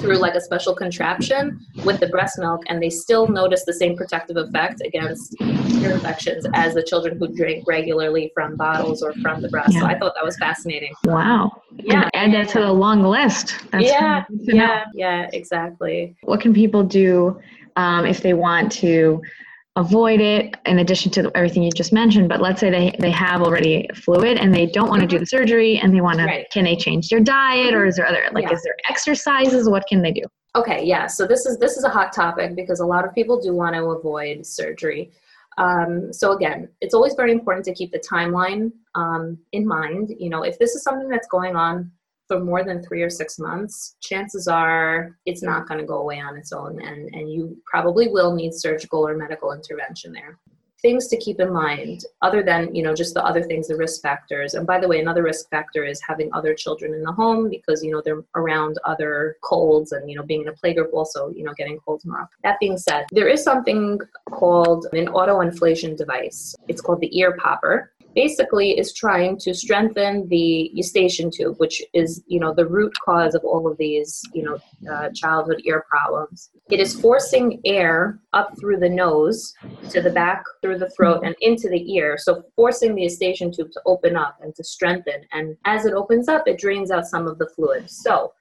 through 0.00 0.18
like 0.18 0.34
a 0.34 0.40
special 0.42 0.74
contraption 0.74 1.64
with 1.86 1.98
the 1.98 2.08
breast 2.08 2.38
milk, 2.38 2.62
and 2.66 2.82
they 2.82 2.90
still 2.90 3.26
noticed 3.26 3.64
the 3.64 3.72
same 3.72 3.96
protective 3.96 4.36
effect 4.36 4.82
against 4.84 5.34
ear 5.40 5.92
infections 5.92 6.46
as 6.52 6.74
the 6.74 6.82
children 6.82 7.18
who 7.18 7.28
drink 7.34 7.64
regularly 7.66 8.30
from 8.34 8.56
bottles 8.56 9.02
or 9.02 9.14
from 9.22 9.40
the 9.40 9.48
breast. 9.48 9.72
Yeah. 9.72 9.80
So 9.80 9.86
I 9.86 9.98
thought 9.98 10.12
that 10.14 10.24
was 10.26 10.36
fascinating. 10.36 10.92
Wow. 11.06 11.62
Yeah. 11.76 12.10
And 12.12 12.34
add 12.34 12.48
that 12.48 12.52
to 12.52 12.60
the 12.60 12.72
long 12.72 13.02
list. 13.02 13.54
That's 13.70 13.86
yeah. 13.86 14.24
Yeah. 14.30 14.84
Yeah. 14.92 15.30
Exactly. 15.32 16.14
What 16.24 16.42
can 16.42 16.52
people 16.52 16.82
do 16.82 17.40
um, 17.76 18.06
if 18.06 18.20
they 18.20 18.34
want 18.34 18.70
to 18.72 19.20
avoid 19.76 20.20
it 20.20 20.54
in 20.66 20.80
addition 20.80 21.10
to 21.10 21.30
everything 21.34 21.62
you 21.62 21.70
just 21.70 21.94
mentioned 21.94 22.28
but 22.28 22.42
let's 22.42 22.60
say 22.60 22.68
they, 22.68 22.94
they 22.98 23.10
have 23.10 23.40
already 23.40 23.88
fluid 23.94 24.36
and 24.36 24.54
they 24.54 24.66
don't 24.66 24.90
want 24.90 25.00
to 25.00 25.06
do 25.06 25.18
the 25.18 25.24
surgery 25.24 25.78
and 25.78 25.94
they 25.94 26.02
want 26.02 26.18
to 26.18 26.44
can 26.52 26.64
they 26.64 26.76
change 26.76 27.08
their 27.08 27.20
diet 27.20 27.72
or 27.72 27.86
is 27.86 27.96
there 27.96 28.06
other 28.06 28.22
like 28.32 28.44
yeah. 28.44 28.52
is 28.52 28.62
there 28.62 28.76
exercises? 28.90 29.70
What 29.70 29.86
can 29.88 30.02
they 30.02 30.12
do? 30.12 30.22
Okay 30.54 30.84
yeah 30.84 31.06
so 31.06 31.26
this 31.26 31.46
is 31.46 31.58
this 31.58 31.78
is 31.78 31.84
a 31.84 31.88
hot 31.88 32.12
topic 32.12 32.54
because 32.54 32.80
a 32.80 32.86
lot 32.86 33.06
of 33.06 33.14
people 33.14 33.40
do 33.40 33.54
want 33.54 33.74
to 33.74 33.82
avoid 33.84 34.44
surgery. 34.44 35.10
Um, 35.56 36.12
so 36.12 36.32
again 36.32 36.68
it's 36.82 36.92
always 36.92 37.14
very 37.14 37.32
important 37.32 37.64
to 37.64 37.72
keep 37.72 37.92
the 37.92 38.00
timeline 38.00 38.72
um, 38.94 39.38
in 39.52 39.66
mind. 39.66 40.14
You 40.18 40.28
know 40.28 40.42
if 40.42 40.58
this 40.58 40.74
is 40.74 40.82
something 40.82 41.08
that's 41.08 41.28
going 41.28 41.56
on 41.56 41.90
for 42.28 42.40
more 42.40 42.64
than 42.64 42.82
three 42.82 43.02
or 43.02 43.10
six 43.10 43.38
months, 43.38 43.96
chances 44.00 44.48
are 44.48 45.18
it's 45.26 45.42
not 45.42 45.68
going 45.68 45.80
to 45.80 45.86
go 45.86 45.98
away 45.98 46.20
on 46.20 46.36
its 46.36 46.52
own, 46.52 46.80
and, 46.82 47.14
and 47.14 47.30
you 47.30 47.56
probably 47.66 48.08
will 48.08 48.34
need 48.34 48.54
surgical 48.54 49.06
or 49.06 49.16
medical 49.16 49.52
intervention 49.52 50.12
there. 50.12 50.38
Things 50.80 51.06
to 51.08 51.16
keep 51.16 51.38
in 51.38 51.52
mind, 51.52 52.06
other 52.22 52.42
than 52.42 52.74
you 52.74 52.82
know 52.82 52.92
just 52.92 53.14
the 53.14 53.24
other 53.24 53.42
things, 53.42 53.68
the 53.68 53.76
risk 53.76 54.02
factors. 54.02 54.54
And 54.54 54.66
by 54.66 54.80
the 54.80 54.88
way, 54.88 54.98
another 54.98 55.22
risk 55.22 55.48
factor 55.48 55.84
is 55.84 56.00
having 56.04 56.28
other 56.32 56.54
children 56.54 56.92
in 56.92 57.02
the 57.02 57.12
home 57.12 57.48
because 57.48 57.84
you 57.84 57.92
know 57.92 58.02
they're 58.04 58.24
around 58.34 58.78
other 58.84 59.36
colds, 59.44 59.92
and 59.92 60.10
you 60.10 60.16
know 60.16 60.24
being 60.24 60.42
in 60.42 60.48
a 60.48 60.52
play 60.52 60.74
group 60.74 60.90
also 60.92 61.30
you 61.30 61.44
know 61.44 61.52
getting 61.56 61.78
colds 61.78 62.04
more. 62.04 62.28
That 62.42 62.58
being 62.58 62.76
said, 62.76 63.04
there 63.12 63.28
is 63.28 63.44
something 63.44 64.00
called 64.32 64.88
an 64.92 65.08
auto 65.08 65.40
inflation 65.40 65.94
device. 65.94 66.56
It's 66.66 66.80
called 66.80 67.00
the 67.00 67.16
ear 67.16 67.36
popper 67.38 67.91
basically 68.14 68.78
is 68.78 68.92
trying 68.92 69.38
to 69.38 69.54
strengthen 69.54 70.28
the 70.28 70.70
eustachian 70.72 71.30
tube, 71.30 71.56
which 71.58 71.82
is, 71.92 72.22
you 72.26 72.40
know, 72.40 72.54
the 72.54 72.66
root 72.66 72.92
cause 73.04 73.34
of 73.34 73.44
all 73.44 73.70
of 73.70 73.76
these, 73.78 74.22
you 74.32 74.42
know, 74.42 74.58
uh, 74.92 75.08
childhood 75.14 75.60
ear 75.64 75.84
problems. 75.88 76.50
It 76.70 76.80
is 76.80 76.98
forcing 76.98 77.60
air 77.64 78.18
up 78.32 78.58
through 78.58 78.78
the 78.78 78.88
nose 78.88 79.54
to 79.90 80.00
the 80.00 80.10
back 80.10 80.42
through 80.60 80.78
the 80.78 80.90
throat 80.90 81.22
and 81.24 81.34
into 81.40 81.68
the 81.68 81.94
ear. 81.94 82.16
So 82.18 82.42
forcing 82.56 82.94
the 82.94 83.02
eustachian 83.02 83.52
tube 83.52 83.72
to 83.72 83.80
open 83.86 84.16
up 84.16 84.38
and 84.40 84.54
to 84.54 84.64
strengthen. 84.64 85.22
And 85.32 85.56
as 85.64 85.86
it 85.86 85.94
opens 85.94 86.28
up, 86.28 86.44
it 86.46 86.58
drains 86.58 86.90
out 86.90 87.06
some 87.06 87.26
of 87.26 87.38
the 87.38 87.48
fluid. 87.48 87.90
So 87.90 88.32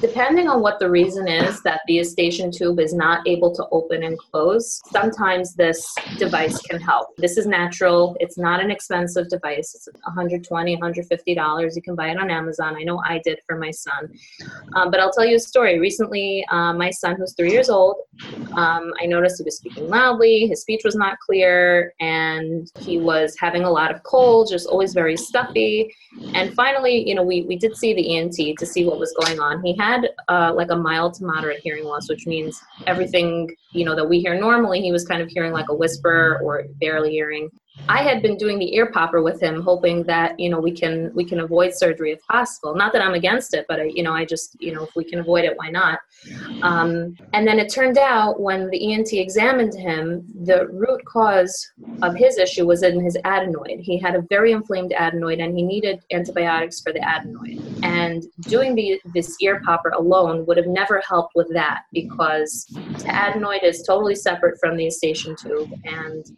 Depending 0.00 0.48
on 0.48 0.62
what 0.62 0.78
the 0.78 0.88
reason 0.88 1.28
is 1.28 1.62
that 1.62 1.80
the 1.86 1.94
eustachian 1.94 2.50
tube 2.50 2.80
is 2.80 2.94
not 2.94 3.26
able 3.26 3.54
to 3.54 3.66
open 3.70 4.02
and 4.02 4.18
close, 4.18 4.80
sometimes 4.90 5.54
this 5.54 5.94
device 6.18 6.58
can 6.62 6.80
help. 6.80 7.08
This 7.16 7.36
is 7.36 7.46
natural. 7.46 8.16
It's 8.20 8.38
not 8.38 8.60
an 8.60 8.70
expensive 8.70 9.28
device. 9.28 9.74
It's 9.74 9.88
$120, 10.06 10.78
$150. 10.78 11.76
You 11.76 11.82
can 11.82 11.94
buy 11.94 12.10
it 12.10 12.18
on 12.18 12.30
Amazon. 12.30 12.76
I 12.76 12.82
know 12.82 13.02
I 13.04 13.20
did 13.24 13.40
for 13.46 13.56
my 13.56 13.70
son. 13.70 14.12
Um, 14.74 14.90
but 14.90 15.00
I'll 15.00 15.12
tell 15.12 15.26
you 15.26 15.36
a 15.36 15.40
story. 15.40 15.78
Recently, 15.78 16.44
uh, 16.50 16.72
my 16.72 16.90
son, 16.90 17.16
who's 17.16 17.34
three 17.34 17.52
years 17.52 17.68
old, 17.68 17.96
um, 18.52 18.92
I 19.00 19.06
noticed 19.06 19.37
he 19.38 19.44
was 19.44 19.56
speaking 19.56 19.88
loudly, 19.88 20.46
his 20.46 20.62
speech 20.62 20.82
was 20.84 20.94
not 20.94 21.18
clear, 21.18 21.92
and 22.00 22.70
he 22.80 22.98
was 22.98 23.36
having 23.38 23.64
a 23.64 23.70
lot 23.70 23.94
of 23.94 24.02
cold, 24.02 24.48
just 24.50 24.66
always 24.68 24.94
very 24.94 25.16
stuffy. 25.16 25.94
And 26.34 26.54
finally, 26.54 27.08
you 27.08 27.14
know, 27.14 27.22
we, 27.22 27.42
we 27.42 27.56
did 27.56 27.76
see 27.76 27.94
the 27.94 28.16
ENT 28.16 28.58
to 28.58 28.66
see 28.66 28.84
what 28.84 28.98
was 28.98 29.14
going 29.20 29.40
on. 29.40 29.62
He 29.64 29.76
had 29.76 30.10
uh, 30.28 30.52
like 30.54 30.70
a 30.70 30.76
mild 30.76 31.14
to 31.14 31.24
moderate 31.24 31.60
hearing 31.60 31.84
loss, 31.84 32.08
which 32.08 32.26
means 32.26 32.60
everything, 32.86 33.50
you 33.72 33.84
know, 33.84 33.94
that 33.94 34.08
we 34.08 34.20
hear 34.20 34.38
normally, 34.38 34.80
he 34.80 34.92
was 34.92 35.04
kind 35.04 35.22
of 35.22 35.28
hearing 35.28 35.52
like 35.52 35.68
a 35.68 35.74
whisper 35.74 36.40
or 36.42 36.64
barely 36.80 37.10
hearing. 37.10 37.50
I 37.88 38.02
had 38.02 38.22
been 38.22 38.36
doing 38.36 38.58
the 38.58 38.74
ear 38.74 38.90
popper 38.90 39.22
with 39.22 39.40
him, 39.40 39.62
hoping 39.62 40.02
that 40.04 40.38
you 40.38 40.50
know 40.50 40.58
we 40.58 40.72
can 40.72 41.12
we 41.14 41.24
can 41.24 41.40
avoid 41.40 41.74
surgery 41.74 42.12
if 42.12 42.20
possible. 42.26 42.74
Not 42.74 42.92
that 42.92 43.02
I'm 43.02 43.14
against 43.14 43.54
it, 43.54 43.66
but 43.68 43.80
I, 43.80 43.84
you 43.84 44.02
know 44.02 44.12
I 44.12 44.24
just 44.24 44.56
you 44.60 44.74
know 44.74 44.84
if 44.84 44.96
we 44.96 45.04
can 45.04 45.20
avoid 45.20 45.44
it, 45.44 45.56
why 45.56 45.70
not? 45.70 46.00
Um, 46.62 47.16
and 47.32 47.46
then 47.46 47.58
it 47.58 47.72
turned 47.72 47.98
out 47.98 48.40
when 48.40 48.68
the 48.70 48.92
ENT 48.92 49.12
examined 49.12 49.74
him, 49.74 50.24
the 50.44 50.66
root 50.68 51.04
cause 51.04 51.70
of 52.02 52.14
his 52.14 52.38
issue 52.38 52.66
was 52.66 52.82
in 52.82 53.00
his 53.02 53.16
adenoid. 53.24 53.80
He 53.80 53.98
had 53.98 54.14
a 54.14 54.22
very 54.28 54.52
inflamed 54.52 54.92
adenoid, 54.92 55.42
and 55.42 55.56
he 55.56 55.62
needed 55.62 56.00
antibiotics 56.12 56.80
for 56.80 56.92
the 56.92 57.00
adenoid. 57.00 57.80
And 57.82 58.24
doing 58.42 58.74
the 58.74 59.00
this 59.14 59.36
ear 59.40 59.60
popper 59.64 59.90
alone 59.90 60.46
would 60.46 60.56
have 60.56 60.66
never 60.66 61.02
helped 61.06 61.32
with 61.34 61.48
that 61.52 61.82
because 61.92 62.66
the 62.70 63.08
adenoid 63.08 63.62
is 63.62 63.82
totally 63.82 64.14
separate 64.14 64.58
from 64.60 64.76
the 64.76 64.84
eustachian 64.84 65.36
tube, 65.36 65.70
and 65.84 66.36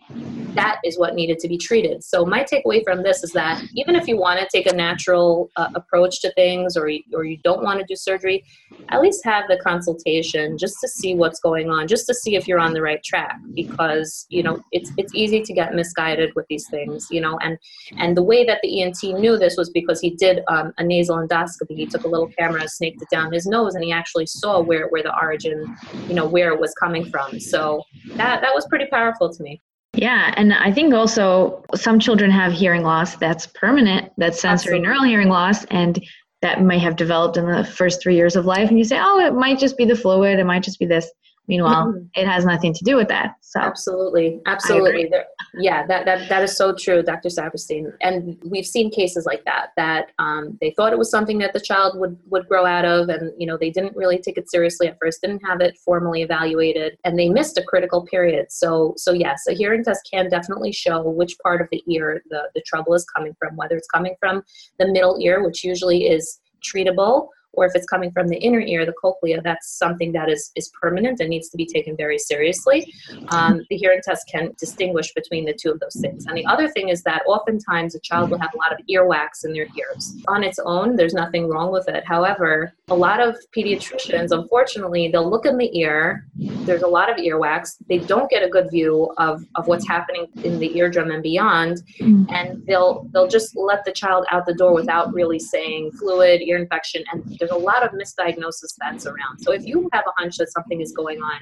that 0.55 0.81
is 0.85 0.99
what 0.99 1.15
needed 1.15 1.39
to 1.39 1.49
be 1.49 1.57
treated. 1.57 2.05
So 2.05 2.25
my 2.25 2.45
takeaway 2.45 2.83
from 2.85 3.03
this 3.03 3.23
is 3.23 3.33
that 3.33 3.63
even 3.75 3.97
if 3.97 4.07
you 4.07 4.19
want 4.19 4.41
to 4.41 4.49
take 4.53 4.71
a 4.71 4.75
natural 4.75 5.51
uh, 5.57 5.69
approach 5.75 6.21
to 6.23 6.33
things, 6.35 6.77
or 6.77 6.91
or 7.15 7.25
you 7.25 7.39
don't 7.39 7.63
want 7.63 7.81
to 7.81 7.87
do 7.87 7.97
surgery, 7.97 8.45
at 8.91 9.01
least 9.01 9.25
have 9.25 9.45
the 9.49 9.59
consultation 9.71 10.59
just 10.59 10.77
to 10.81 10.89
see 10.89 11.15
what's 11.15 11.41
going 11.41 11.71
on, 11.71 11.89
just 11.89 12.07
to 12.07 12.15
see 12.15 12.35
if 12.37 12.47
you're 12.49 12.59
on 12.59 12.73
the 12.73 12.83
right 12.83 13.03
track. 13.03 13.37
Because 13.55 14.27
you 14.29 14.43
know 14.43 14.61
it's 14.73 14.91
it's 14.97 15.15
easy 15.15 15.41
to 15.43 15.53
get 15.53 15.75
misguided 15.75 16.31
with 16.37 16.47
these 16.49 16.67
things, 16.71 17.09
you 17.11 17.21
know. 17.21 17.39
And 17.43 17.59
and 17.99 18.17
the 18.17 18.23
way 18.23 18.45
that 18.45 18.61
the 18.63 18.83
ENT 18.83 19.03
knew 19.03 19.37
this 19.37 19.57
was 19.57 19.71
because 19.71 20.01
he 20.01 20.11
did 20.11 20.43
um, 20.49 20.73
a 20.79 20.85
nasal 20.85 21.17
endoscopy. 21.17 21.77
He 21.83 21.87
took 21.87 22.05
a 22.05 22.09
little 22.09 22.31
camera, 22.39 22.67
snaked 22.69 23.03
it 23.03 23.09
down 23.11 23.33
his 23.33 23.47
nose, 23.47 23.75
and 23.75 23.85
he 23.85 23.93
actually 23.93 24.27
saw 24.27 24.61
where 24.61 24.89
where 24.89 25.03
the 25.03 25.15
origin, 25.21 25.77
you 26.09 26.15
know, 26.15 26.27
where 26.27 26.53
it 26.53 26.61
was 26.61 26.73
coming 26.75 27.05
from. 27.11 27.41
So 27.41 27.83
that 28.15 28.41
that 28.43 28.55
was 28.55 28.67
pretty 28.69 28.87
powerful 28.87 29.33
to 29.33 29.43
me. 29.43 29.61
Yeah, 29.93 30.33
and 30.37 30.53
I 30.53 30.71
think 30.73 30.95
also 30.95 31.65
some 31.75 31.99
children 31.99 32.31
have 32.31 32.53
hearing 32.53 32.83
loss 32.83 33.17
that's 33.17 33.47
permanent, 33.47 34.13
that's 34.17 34.41
sensory 34.41 34.77
Absolutely. 34.77 34.87
neural 34.87 35.03
hearing 35.03 35.29
loss, 35.29 35.65
and 35.67 36.01
that 36.43 36.63
may 36.63 36.79
have 36.79 36.97
developed 36.97 37.37
in 37.37 37.47
the 37.47 37.65
first 37.65 38.03
three 38.03 38.17
years 38.17 38.37
of 38.37 38.47
life. 38.47 38.69
And 38.69 38.79
you 38.79 38.85
say, 38.85 38.99
oh, 39.01 39.21
it 39.21 39.35
might 39.35 39.59
just 39.59 39.77
be 39.77 39.85
the 39.85 39.97
fluid, 39.97 40.39
it 40.39 40.45
might 40.45 40.63
just 40.63 40.79
be 40.79 40.87
this. 40.87 41.11
Meanwhile, 41.49 41.89
mm-hmm. 41.89 42.05
it 42.15 42.29
has 42.29 42.45
nothing 42.45 42.73
to 42.75 42.85
do 42.85 42.95
with 42.95 43.09
that. 43.09 43.35
So 43.41 43.59
absolutely, 43.59 44.41
absolutely, 44.47 45.11
yeah, 45.55 45.85
that, 45.87 46.05
that 46.05 46.29
that 46.29 46.45
is 46.45 46.57
so 46.57 46.73
true, 46.73 47.03
Dr. 47.03 47.29
Saperstein. 47.29 47.93
And 48.01 48.39
we've 48.45 48.67
seen 48.67 48.91
cases 48.91 49.27
like 49.27 49.45
that 49.47 49.71
that 49.77 50.13
um, 50.21 50.57
they 50.61 50.71
thought 50.71 50.93
it 50.93 50.99
was 50.99 51.11
something 51.11 51.39
that 51.39 51.53
the 51.53 51.61
child 51.61 51.99
would 51.99 52.17
would 52.27 52.47
grow 52.47 52.67
out 52.67 52.85
of, 52.85 53.09
and 53.09 53.33
you 53.37 53.47
know 53.49 53.57
they 53.57 53.71
didn't 53.71 53.97
really 53.97 54.19
take 54.19 54.39
it 54.39 54.49
seriously 54.49 54.87
at 54.87 54.97
first, 55.01 55.23
didn't 55.23 55.43
have 55.45 55.61
it 55.61 55.77
formally 55.85 56.23
evaluated, 56.23 56.97
and 57.05 57.19
they 57.19 57.29
missed 57.29 57.59
a 57.59 57.65
critical 57.65 58.07
period. 58.07 58.47
So 58.51 58.95
so 58.97 59.13
yes, 59.13 59.43
a 59.49 59.53
hearing 59.53 59.83
test 59.83 60.09
can 60.09 60.31
definitely 60.31 60.71
show 60.71 61.03
which 61.03 61.37
part 61.43 61.61
of 61.61 61.69
the 61.73 61.83
ear 61.89 62.23
the 62.31 62.49
the 62.55 62.63
trouble 62.63 62.95
is 62.95 63.05
coming 63.17 63.35
from, 63.41 63.57
whether 63.57 63.77
it's 63.77 63.89
coming 63.89 64.15
from 64.21 64.45
the 64.79 64.87
middle 64.87 65.19
ear, 65.21 65.45
which 65.45 65.65
usually 65.65 66.07
is 66.07 66.41
treatable 66.63 67.29
or 67.53 67.67
if 67.67 67.73
it's 67.75 67.87
coming 67.87 68.11
from 68.13 68.29
the 68.29 68.37
inner 68.39 68.61
ear, 68.61 68.87
the 68.87 68.93
cochlea, 68.93 69.41
that's 69.43 69.77
something 69.79 70.13
that 70.13 70.29
is, 70.29 70.51
is 70.57 70.71
permanent 70.81 71.21
and 71.21 71.31
needs 71.31 71.49
to 71.51 71.57
be 71.57 71.67
taken 71.67 71.97
very 71.97 72.19
seriously. 72.19 72.93
Um, 73.29 73.65
the 73.71 73.77
hearing 73.77 74.01
test 74.05 74.29
can 74.29 74.53
distinguish 74.59 75.13
between 75.15 75.45
the 75.45 75.55
two 75.55 75.71
of 75.71 75.81
those 75.81 75.97
things. 76.01 76.27
And 76.27 76.37
the 76.37 76.47
other 76.47 76.69
thing 76.69 76.89
is 76.89 77.03
that 77.03 77.23
oftentimes 77.27 77.95
a 77.95 78.01
child 78.01 78.31
will 78.31 78.39
have 78.39 78.55
a 78.55 78.59
lot 78.59 78.73
of 78.73 78.79
earwax 78.89 79.45
in 79.45 79.53
their 79.53 79.67
ears. 79.79 80.17
On 80.29 80.45
its 80.45 80.59
own, 80.65 80.97
there's 80.97 81.15
nothing 81.15 81.49
wrong 81.49 81.73
with 81.73 81.89
it. 81.89 82.05
However, 82.07 82.73
a 82.89 82.95
lot 82.95 83.21
of 83.21 83.37
pediatricians, 83.57 84.31
unfortunately, 84.31 85.09
they'll 85.09 85.29
look 85.29 85.47
in 85.47 85.57
the 85.57 85.77
ear. 85.79 86.27
There's 86.37 86.83
a 86.83 86.89
lot 86.89 87.11
of 87.11 87.17
earwax. 87.17 87.77
They 87.89 87.99
don't 87.99 88.31
get 88.31 88.43
a 88.43 88.49
good 88.49 88.71
view 88.71 89.13
of, 89.19 89.45
of 89.57 89.67
what's 89.67 89.87
happening 89.87 90.27
in 90.45 90.59
the 90.59 90.77
eardrum 90.77 91.11
and 91.11 91.23
beyond, 91.23 91.83
mm. 92.01 92.31
and 92.33 92.65
they'll 92.67 93.09
they'll 93.13 93.29
just 93.29 93.57
let 93.57 93.85
the 93.85 93.93
child 93.93 94.27
out 94.31 94.47
the 94.47 94.55
door 94.55 94.75
without 94.75 95.13
really 95.13 95.39
saying 95.39 95.93
fluid, 95.93 96.43
ear 96.43 96.59
infection, 96.59 97.05
and 97.13 97.39
there's 97.41 97.51
a 97.51 97.57
lot 97.57 97.83
of 97.83 97.91
misdiagnosis 97.93 98.77
that's 98.79 99.07
around. 99.07 99.39
So 99.41 99.53
if 99.53 99.65
you 99.67 99.89
have 99.93 100.05
a 100.07 100.13
hunch 100.21 100.37
that 100.37 100.53
something 100.53 100.81
is 100.81 100.93
going 100.93 101.21
on, 101.21 101.41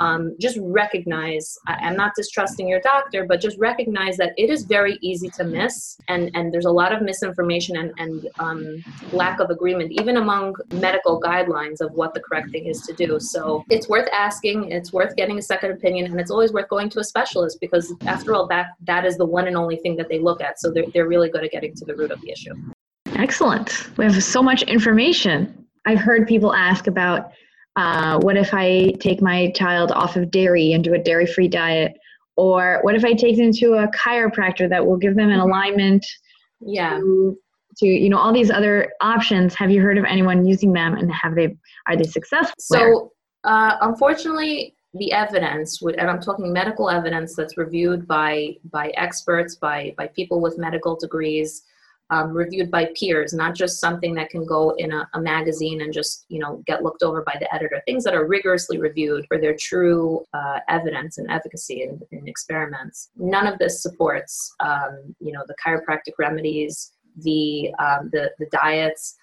um, 0.00 0.36
just 0.38 0.58
recognize. 0.60 1.56
I'm 1.66 1.96
not 1.96 2.12
distrusting 2.16 2.68
your 2.68 2.80
doctor, 2.80 3.24
but 3.24 3.40
just 3.40 3.56
recognize 3.58 4.16
that 4.18 4.32
it 4.36 4.50
is 4.50 4.64
very 4.64 4.98
easy 5.00 5.30
to 5.30 5.44
miss, 5.44 5.96
and 6.08 6.30
and 6.34 6.52
there's 6.52 6.66
a 6.66 6.70
lot 6.70 6.92
of 6.92 7.00
misinformation 7.02 7.76
and 7.76 7.92
and 7.98 8.28
um, 8.38 8.84
lack 9.12 9.40
of 9.40 9.50
agreement, 9.50 9.92
even 9.92 10.16
among 10.16 10.54
medical 10.72 11.20
guidelines 11.20 11.80
of 11.80 11.92
what 11.92 12.14
the 12.14 12.20
correct 12.20 12.50
thing 12.50 12.66
is 12.66 12.80
to 12.82 12.92
do. 12.92 13.18
So 13.20 13.64
it's 13.70 13.88
worth 13.88 14.08
asking. 14.12 14.72
It's 14.72 14.92
worth 14.92 15.14
getting 15.16 15.38
a 15.38 15.42
second 15.42 15.70
opinion, 15.70 16.10
and 16.10 16.20
it's 16.20 16.30
always 16.30 16.52
worth 16.52 16.68
going 16.68 16.90
to 16.90 17.00
a 17.00 17.04
specialist 17.04 17.58
because 17.60 17.94
after 18.06 18.34
all, 18.34 18.48
that 18.48 18.70
that 18.82 19.06
is 19.06 19.16
the 19.16 19.26
one 19.26 19.46
and 19.46 19.56
only 19.56 19.76
thing 19.76 19.96
that 19.96 20.08
they 20.08 20.18
look 20.18 20.40
at. 20.40 20.60
So 20.60 20.72
they're 20.72 20.86
they're 20.92 21.08
really 21.08 21.30
good 21.30 21.44
at 21.44 21.52
getting 21.52 21.74
to 21.74 21.84
the 21.84 21.94
root 21.94 22.10
of 22.10 22.20
the 22.20 22.30
issue. 22.30 22.54
Excellent. 23.18 23.88
We 23.96 24.04
have 24.04 24.22
so 24.22 24.42
much 24.42 24.62
information. 24.62 25.66
I've 25.84 25.98
heard 25.98 26.28
people 26.28 26.54
ask 26.54 26.86
about 26.86 27.32
uh, 27.76 28.18
what 28.20 28.36
if 28.36 28.54
I 28.54 28.92
take 29.00 29.20
my 29.20 29.50
child 29.52 29.92
off 29.92 30.16
of 30.16 30.30
dairy 30.30 30.72
and 30.72 30.82
do 30.82 30.94
a 30.94 30.98
dairy 30.98 31.26
free 31.26 31.48
diet? 31.48 31.96
Or 32.36 32.78
what 32.82 32.94
if 32.94 33.04
I 33.04 33.14
take 33.14 33.36
them 33.36 33.52
to 33.54 33.74
a 33.74 33.88
chiropractor 33.88 34.68
that 34.68 34.86
will 34.86 34.96
give 34.96 35.16
them 35.16 35.30
an 35.30 35.40
alignment? 35.40 36.06
Yeah. 36.60 36.98
To, 36.98 37.36
to 37.78 37.86
you 37.86 38.08
know 38.08 38.18
all 38.18 38.32
these 38.32 38.50
other 38.50 38.92
options. 39.00 39.54
Have 39.54 39.70
you 39.70 39.80
heard 39.82 39.98
of 39.98 40.04
anyone 40.04 40.46
using 40.46 40.72
them, 40.72 40.94
and 40.94 41.12
have 41.12 41.34
they 41.34 41.56
are 41.86 41.96
they 41.96 42.04
successful? 42.04 42.54
So 42.58 43.12
uh, 43.44 43.76
unfortunately, 43.80 44.74
the 44.94 45.12
evidence, 45.12 45.80
and 45.82 46.08
I'm 46.10 46.20
talking 46.20 46.52
medical 46.52 46.90
evidence 46.90 47.34
that's 47.34 47.56
reviewed 47.56 48.06
by 48.06 48.56
by 48.70 48.88
experts, 48.96 49.56
by 49.56 49.94
by 49.96 50.08
people 50.08 50.40
with 50.40 50.58
medical 50.58 50.96
degrees, 50.96 51.62
um, 52.10 52.32
reviewed 52.32 52.70
by 52.70 52.90
peers, 52.98 53.32
not 53.32 53.54
just 53.54 53.80
something 53.80 54.14
that 54.14 54.30
can 54.30 54.44
go 54.46 54.70
in 54.78 54.92
a, 54.92 55.08
a, 55.14 55.20
magazine 55.20 55.82
and 55.82 55.92
just 55.92 56.24
you 56.28 56.38
know 56.38 56.62
get 56.66 56.82
looked 56.82 57.02
over 57.02 57.22
by 57.22 57.36
the 57.38 57.52
editor. 57.54 57.82
Things 57.86 58.04
that 58.04 58.14
are 58.14 58.26
rigorously 58.26 58.78
reviewed 58.78 59.26
for 59.28 59.38
their 59.38 59.56
true 59.58 60.24
uh, 60.32 60.60
evidence 60.68 61.18
and 61.18 61.30
efficacy 61.30 61.82
in, 61.82 62.00
in, 62.10 62.26
experiments. 62.26 63.10
None 63.16 63.46
of 63.46 63.58
this 63.58 63.82
supports 63.82 64.54
um, 64.60 65.14
you 65.20 65.32
know 65.32 65.42
the 65.46 65.56
chiropractic 65.64 66.12
remedies, 66.18 66.92
the 67.18 67.70
um, 67.78 68.08
the 68.12 68.30
the 68.38 68.46
diets 68.52 69.16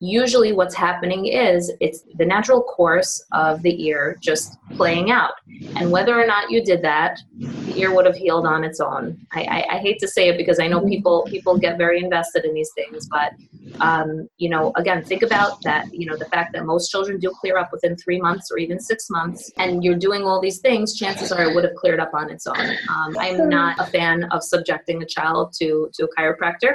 usually 0.00 0.52
what's 0.52 0.74
happening 0.74 1.26
is 1.26 1.72
it's 1.80 2.02
the 2.16 2.24
natural 2.24 2.62
course 2.62 3.24
of 3.32 3.62
the 3.62 3.84
ear 3.84 4.16
just 4.20 4.56
playing 4.76 5.10
out. 5.10 5.32
And 5.76 5.90
whether 5.90 6.18
or 6.18 6.26
not 6.26 6.50
you 6.50 6.62
did 6.62 6.82
that 6.82 7.18
the 7.38 7.78
ear 7.78 7.94
would 7.94 8.06
have 8.06 8.16
healed 8.16 8.46
on 8.46 8.64
its 8.64 8.80
own. 8.80 9.18
I, 9.32 9.42
I, 9.42 9.74
I 9.74 9.78
hate 9.78 9.98
to 10.00 10.08
say 10.08 10.28
it 10.28 10.36
because 10.36 10.58
i 10.58 10.66
know 10.66 10.80
people 10.80 11.26
people 11.28 11.58
get 11.58 11.78
very 11.78 12.02
invested 12.02 12.44
in 12.44 12.54
these 12.54 12.70
things 12.74 13.08
but 13.08 13.32
um, 13.80 14.28
you 14.38 14.48
know 14.48 14.72
again 14.76 15.04
think 15.04 15.22
about 15.22 15.62
that 15.62 15.86
you 15.92 16.06
know 16.06 16.16
the 16.16 16.24
fact 16.26 16.52
that 16.54 16.64
most 16.64 16.90
children 16.90 17.18
do 17.18 17.30
clear 17.40 17.58
up 17.58 17.70
within 17.72 17.96
three 17.96 18.20
months 18.20 18.50
or 18.50 18.58
even 18.58 18.80
six 18.80 19.10
months 19.10 19.50
and 19.58 19.84
you're 19.84 19.96
doing 19.96 20.22
all 20.22 20.40
these 20.40 20.58
things 20.58 20.96
chances 20.96 21.30
are 21.32 21.42
it 21.50 21.54
would 21.54 21.64
have 21.64 21.74
cleared 21.74 22.00
up 22.00 22.12
on 22.14 22.30
its 22.30 22.46
own. 22.46 22.70
Um, 22.94 23.16
i'm 23.18 23.48
not 23.48 23.78
a 23.78 23.86
fan 23.86 24.24
of 24.30 24.42
subjecting 24.42 25.02
a 25.02 25.06
child 25.06 25.52
to 25.60 25.90
to 25.94 26.04
a 26.04 26.20
chiropractor. 26.20 26.74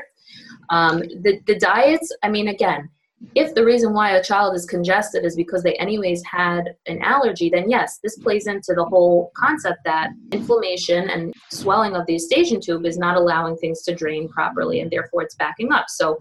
Um, 0.70 1.00
the, 1.00 1.42
the 1.48 1.58
diets 1.58 2.16
i 2.24 2.30
mean 2.30 2.50
again 2.50 2.90
if 3.36 3.54
the 3.56 3.64
reason 3.64 3.94
why 3.94 4.12
a 4.12 4.24
child 4.24 4.56
is 4.56 4.66
congested 4.66 5.26
is 5.26 5.36
because 5.36 5.64
they 5.64 5.76
anyways 5.76 6.22
had 6.24 6.76
an 6.88 7.02
allergy 7.02 7.50
then 7.50 7.70
yes 7.70 8.00
this 8.04 8.18
plays 8.18 8.48
into 8.48 8.74
the 8.76 8.86
whole 8.86 9.32
concept 9.36 9.80
that 9.86 10.10
inflammation 10.32 11.10
and 11.10 11.34
swelling 11.52 11.96
of 11.96 12.06
the 12.06 12.14
eustachian 12.14 12.60
tube 12.62 12.86
is 12.86 12.98
not 12.98 13.18
allowing 13.18 13.56
things 13.58 13.82
to 13.82 13.94
drain 13.94 14.28
properly 14.30 14.80
and 14.80 14.92
therefore 14.92 15.24
it's 15.24 15.36
backing 15.36 15.72
up. 15.72 15.90
So 15.90 16.18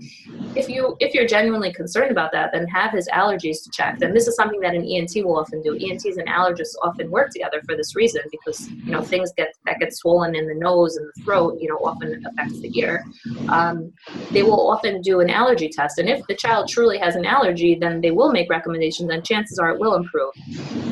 if 0.56 0.68
you 0.68 0.96
if 1.00 1.14
you're 1.14 1.26
genuinely 1.26 1.72
concerned 1.72 2.10
about 2.10 2.32
that 2.32 2.50
then 2.52 2.66
have 2.68 2.92
his 2.92 3.08
allergies 3.08 3.58
checked 3.72 4.02
and 4.02 4.14
this 4.14 4.26
is 4.26 4.36
something 4.36 4.60
that 4.60 4.74
an 4.74 4.84
ent 4.84 5.12
will 5.16 5.38
often 5.38 5.62
do. 5.62 5.74
Ents 5.74 6.04
and 6.04 6.28
allergists 6.28 6.74
often 6.82 7.10
work 7.10 7.30
together 7.30 7.60
for 7.66 7.76
this 7.76 7.94
reason 7.94 8.22
because 8.30 8.70
you 8.70 8.92
know 8.92 9.02
things 9.02 9.32
get 9.36 9.54
that 9.66 9.78
get 9.78 9.94
swollen 9.94 10.34
in 10.34 10.46
the 10.46 10.54
nose 10.54 10.96
and 10.96 11.06
the 11.14 11.22
throat 11.22 11.58
you 11.60 11.68
know 11.68 11.76
often 11.76 12.24
affects 12.26 12.60
the 12.60 12.70
ear. 12.78 13.04
Um, 13.48 13.92
they 14.30 14.42
will 14.42 14.70
often 14.70 15.02
do 15.02 15.20
an 15.20 15.30
allergy 15.30 15.68
test 15.68 15.98
and 15.98 16.08
if 16.08 16.26
the 16.26 16.34
child 16.34 16.68
truly 16.68 16.91
has 16.98 17.16
an 17.16 17.24
allergy, 17.24 17.74
then 17.74 18.00
they 18.00 18.11
will 18.11 18.33
make 18.33 18.48
recommendations, 18.50 19.11
and 19.11 19.24
chances 19.24 19.59
are 19.59 19.70
it 19.70 19.81
will 19.81 19.94
improve. 19.94 20.33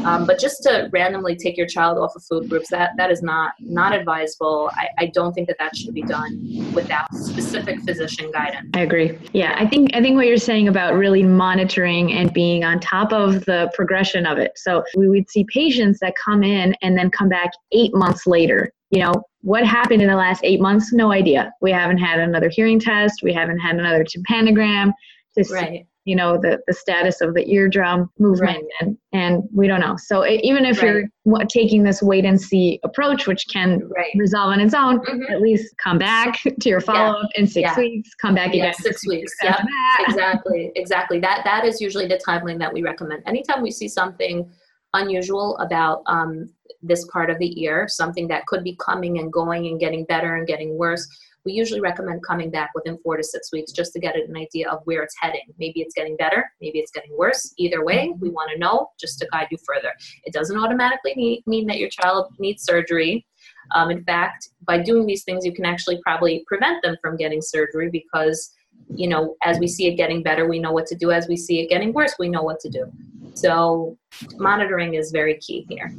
Um, 0.04 0.26
but 0.26 0.38
just 0.38 0.62
to 0.62 0.88
randomly 0.92 1.36
take 1.36 1.56
your 1.56 1.66
child 1.66 1.98
off 1.98 2.16
of 2.16 2.22
food 2.24 2.48
groups, 2.48 2.70
that 2.70 2.92
that 2.96 3.10
is 3.10 3.22
not 3.22 3.52
not 3.60 3.92
advisable. 3.92 4.70
I, 4.74 4.88
I 4.98 5.06
don't 5.06 5.32
think 5.32 5.48
that 5.48 5.56
that 5.58 5.76
should 5.76 5.94
be 5.94 6.02
done 6.02 6.72
without 6.74 7.12
specific 7.14 7.80
physician 7.80 8.30
guidance. 8.32 8.70
I 8.74 8.80
agree. 8.80 9.18
Yeah, 9.32 9.54
I 9.58 9.66
think 9.66 9.90
I 9.94 10.00
think 10.00 10.16
what 10.16 10.26
you're 10.26 10.36
saying 10.36 10.68
about 10.68 10.94
really 10.94 11.22
monitoring 11.22 12.12
and 12.12 12.32
being 12.32 12.64
on 12.64 12.80
top 12.80 13.12
of 13.12 13.44
the 13.44 13.70
progression 13.74 14.26
of 14.26 14.38
it. 14.38 14.52
So 14.56 14.84
we 14.96 15.08
would 15.08 15.28
see 15.30 15.44
patients 15.52 15.98
that 16.00 16.14
come 16.16 16.42
in 16.42 16.74
and 16.82 16.96
then 16.96 17.10
come 17.10 17.28
back 17.28 17.50
eight 17.72 17.94
months 17.94 18.26
later 18.26 18.72
you 18.90 19.00
know, 19.00 19.22
what 19.42 19.64
happened 19.64 20.02
in 20.02 20.08
the 20.08 20.16
last 20.16 20.40
eight 20.44 20.60
months? 20.60 20.92
No 20.92 21.12
idea. 21.12 21.52
We 21.60 21.70
haven't 21.70 21.98
had 21.98 22.18
another 22.18 22.48
hearing 22.48 22.78
test. 22.78 23.22
We 23.22 23.32
haven't 23.32 23.58
had 23.58 23.76
another 23.76 24.04
tympanogram 24.04 24.92
to 25.38 25.44
right 25.52 25.86
you 26.04 26.16
know 26.16 26.38
the 26.38 26.58
the 26.66 26.72
status 26.72 27.20
of 27.20 27.34
the 27.34 27.48
eardrum 27.50 28.08
movement 28.18 28.56
right. 28.56 28.64
and 28.80 28.98
and 29.12 29.42
we 29.54 29.66
don't 29.66 29.80
know 29.80 29.96
so 29.96 30.22
it, 30.22 30.40
even 30.42 30.64
if 30.64 30.82
right. 30.82 31.04
you're 31.26 31.46
taking 31.48 31.82
this 31.82 32.02
wait 32.02 32.24
and 32.24 32.40
see 32.40 32.80
approach 32.84 33.26
which 33.26 33.46
can 33.48 33.80
right. 33.96 34.10
resolve 34.16 34.50
on 34.52 34.60
its 34.60 34.72
own 34.72 34.98
mm-hmm. 35.00 35.32
at 35.32 35.40
least 35.42 35.74
come 35.82 35.98
back 35.98 36.40
to 36.60 36.68
your 36.68 36.80
follow-up 36.80 37.28
yeah. 37.34 37.40
in 37.40 37.46
six 37.46 37.70
yeah. 37.70 37.76
weeks 37.76 38.10
come 38.20 38.34
back 38.34 38.54
yeah, 38.54 38.64
again 38.64 38.74
six 38.74 39.06
weeks 39.06 39.32
yeah 39.42 39.62
exactly 40.00 40.72
exactly 40.74 41.20
that 41.20 41.42
that 41.44 41.64
is 41.64 41.80
usually 41.80 42.06
the 42.06 42.20
timeline 42.26 42.58
that 42.58 42.72
we 42.72 42.82
recommend 42.82 43.22
anytime 43.26 43.62
we 43.62 43.70
see 43.70 43.88
something 43.88 44.50
unusual 44.94 45.56
about 45.58 46.02
um, 46.06 46.50
this 46.82 47.06
part 47.12 47.28
of 47.28 47.38
the 47.38 47.62
ear 47.62 47.86
something 47.88 48.26
that 48.26 48.46
could 48.46 48.64
be 48.64 48.76
coming 48.76 49.18
and 49.18 49.32
going 49.32 49.66
and 49.66 49.78
getting 49.78 50.04
better 50.06 50.36
and 50.36 50.46
getting 50.46 50.78
worse 50.78 51.06
we 51.44 51.52
usually 51.52 51.80
recommend 51.80 52.24
coming 52.26 52.50
back 52.50 52.70
within 52.74 52.98
four 52.98 53.16
to 53.16 53.22
six 53.22 53.52
weeks 53.52 53.72
just 53.72 53.92
to 53.92 54.00
get 54.00 54.16
an 54.16 54.36
idea 54.36 54.68
of 54.70 54.80
where 54.84 55.02
it's 55.02 55.14
heading. 55.20 55.42
Maybe 55.58 55.80
it's 55.80 55.94
getting 55.94 56.16
better, 56.16 56.50
maybe 56.60 56.78
it's 56.78 56.90
getting 56.90 57.16
worse. 57.16 57.54
Either 57.58 57.84
way, 57.84 58.12
we 58.18 58.30
want 58.30 58.50
to 58.52 58.58
know 58.58 58.88
just 58.98 59.18
to 59.20 59.28
guide 59.32 59.48
you 59.50 59.58
further. 59.66 59.92
It 60.24 60.32
doesn't 60.32 60.56
automatically 60.56 61.14
need, 61.16 61.42
mean 61.46 61.66
that 61.66 61.78
your 61.78 61.88
child 61.88 62.32
needs 62.38 62.64
surgery. 62.64 63.26
Um, 63.74 63.90
in 63.90 64.04
fact, 64.04 64.48
by 64.66 64.78
doing 64.78 65.06
these 65.06 65.24
things, 65.24 65.44
you 65.44 65.52
can 65.52 65.64
actually 65.64 66.00
probably 66.02 66.44
prevent 66.46 66.82
them 66.82 66.96
from 67.00 67.16
getting 67.16 67.40
surgery 67.40 67.88
because, 67.90 68.52
you 68.94 69.08
know, 69.08 69.36
as 69.44 69.58
we 69.58 69.66
see 69.66 69.86
it 69.86 69.96
getting 69.96 70.22
better, 70.22 70.48
we 70.48 70.58
know 70.58 70.72
what 70.72 70.86
to 70.86 70.96
do. 70.96 71.10
As 71.10 71.28
we 71.28 71.36
see 71.36 71.60
it 71.60 71.68
getting 71.68 71.92
worse, 71.92 72.14
we 72.18 72.28
know 72.28 72.42
what 72.42 72.60
to 72.60 72.68
do. 72.68 72.90
So, 73.34 73.96
monitoring 74.36 74.94
is 74.94 75.12
very 75.12 75.38
key 75.38 75.64
here. 75.68 75.94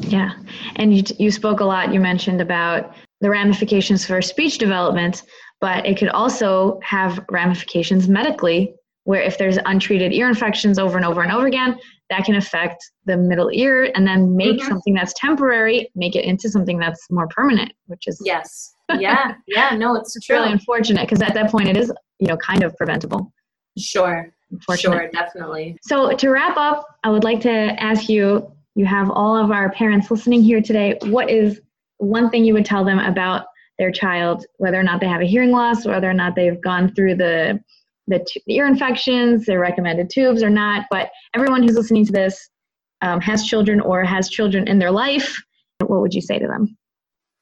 Yeah. 0.00 0.32
And 0.76 0.96
you, 0.96 1.02
you 1.18 1.30
spoke 1.30 1.60
a 1.60 1.64
lot, 1.64 1.92
you 1.92 2.00
mentioned 2.00 2.40
about 2.40 2.94
the 3.24 3.30
ramifications 3.30 4.04
for 4.04 4.20
speech 4.20 4.58
development, 4.58 5.22
but 5.58 5.86
it 5.86 5.96
could 5.96 6.10
also 6.10 6.78
have 6.82 7.24
ramifications 7.30 8.06
medically, 8.06 8.74
where 9.04 9.22
if 9.22 9.38
there's 9.38 9.56
untreated 9.64 10.12
ear 10.12 10.28
infections 10.28 10.78
over 10.78 10.98
and 10.98 11.06
over 11.06 11.22
and 11.22 11.32
over 11.32 11.46
again, 11.46 11.78
that 12.10 12.26
can 12.26 12.34
affect 12.34 12.84
the 13.06 13.16
middle 13.16 13.48
ear 13.50 13.90
and 13.94 14.06
then 14.06 14.36
make 14.36 14.58
mm-hmm. 14.58 14.68
something 14.68 14.92
that's 14.92 15.14
temporary, 15.14 15.90
make 15.94 16.14
it 16.16 16.26
into 16.26 16.50
something 16.50 16.78
that's 16.78 17.10
more 17.10 17.26
permanent, 17.28 17.72
which 17.86 18.06
is. 18.06 18.20
Yes. 18.22 18.74
Yeah. 18.98 19.36
yeah. 19.46 19.70
No, 19.70 19.96
it's, 19.96 20.14
it's 20.14 20.28
really 20.28 20.52
unfortunate 20.52 21.08
because 21.08 21.22
at 21.22 21.32
that 21.32 21.50
point 21.50 21.68
it 21.68 21.78
is, 21.78 21.90
you 22.18 22.26
know, 22.26 22.36
kind 22.36 22.62
of 22.62 22.76
preventable. 22.76 23.32
Sure. 23.78 24.30
Sure, 24.76 25.08
definitely. 25.10 25.78
So 25.80 26.14
to 26.14 26.28
wrap 26.28 26.58
up, 26.58 26.84
I 27.02 27.08
would 27.08 27.24
like 27.24 27.40
to 27.40 27.50
ask 27.50 28.10
you 28.10 28.52
you 28.74 28.84
have 28.84 29.10
all 29.10 29.34
of 29.34 29.50
our 29.50 29.70
parents 29.70 30.10
listening 30.10 30.42
here 30.42 30.60
today. 30.60 30.98
What 31.04 31.30
is 31.30 31.60
one 31.98 32.30
thing 32.30 32.44
you 32.44 32.54
would 32.54 32.64
tell 32.64 32.84
them 32.84 32.98
about 32.98 33.46
their 33.78 33.90
child, 33.90 34.46
whether 34.56 34.78
or 34.78 34.82
not 34.82 35.00
they 35.00 35.08
have 35.08 35.20
a 35.20 35.26
hearing 35.26 35.50
loss, 35.50 35.84
whether 35.84 36.08
or 36.08 36.14
not 36.14 36.34
they've 36.36 36.60
gone 36.60 36.94
through 36.94 37.16
the 37.16 37.60
the, 38.06 38.18
t- 38.18 38.42
the 38.46 38.56
ear 38.56 38.66
infections, 38.66 39.46
their 39.46 39.60
recommended 39.60 40.10
tubes 40.10 40.42
or 40.42 40.50
not. 40.50 40.84
But 40.90 41.10
everyone 41.34 41.62
who's 41.62 41.74
listening 41.74 42.04
to 42.04 42.12
this 42.12 42.50
um, 43.00 43.18
has 43.22 43.46
children 43.46 43.80
or 43.80 44.04
has 44.04 44.28
children 44.28 44.68
in 44.68 44.78
their 44.78 44.90
life. 44.90 45.42
What 45.78 46.00
would 46.00 46.12
you 46.12 46.20
say 46.20 46.38
to 46.38 46.46
them? 46.46 46.76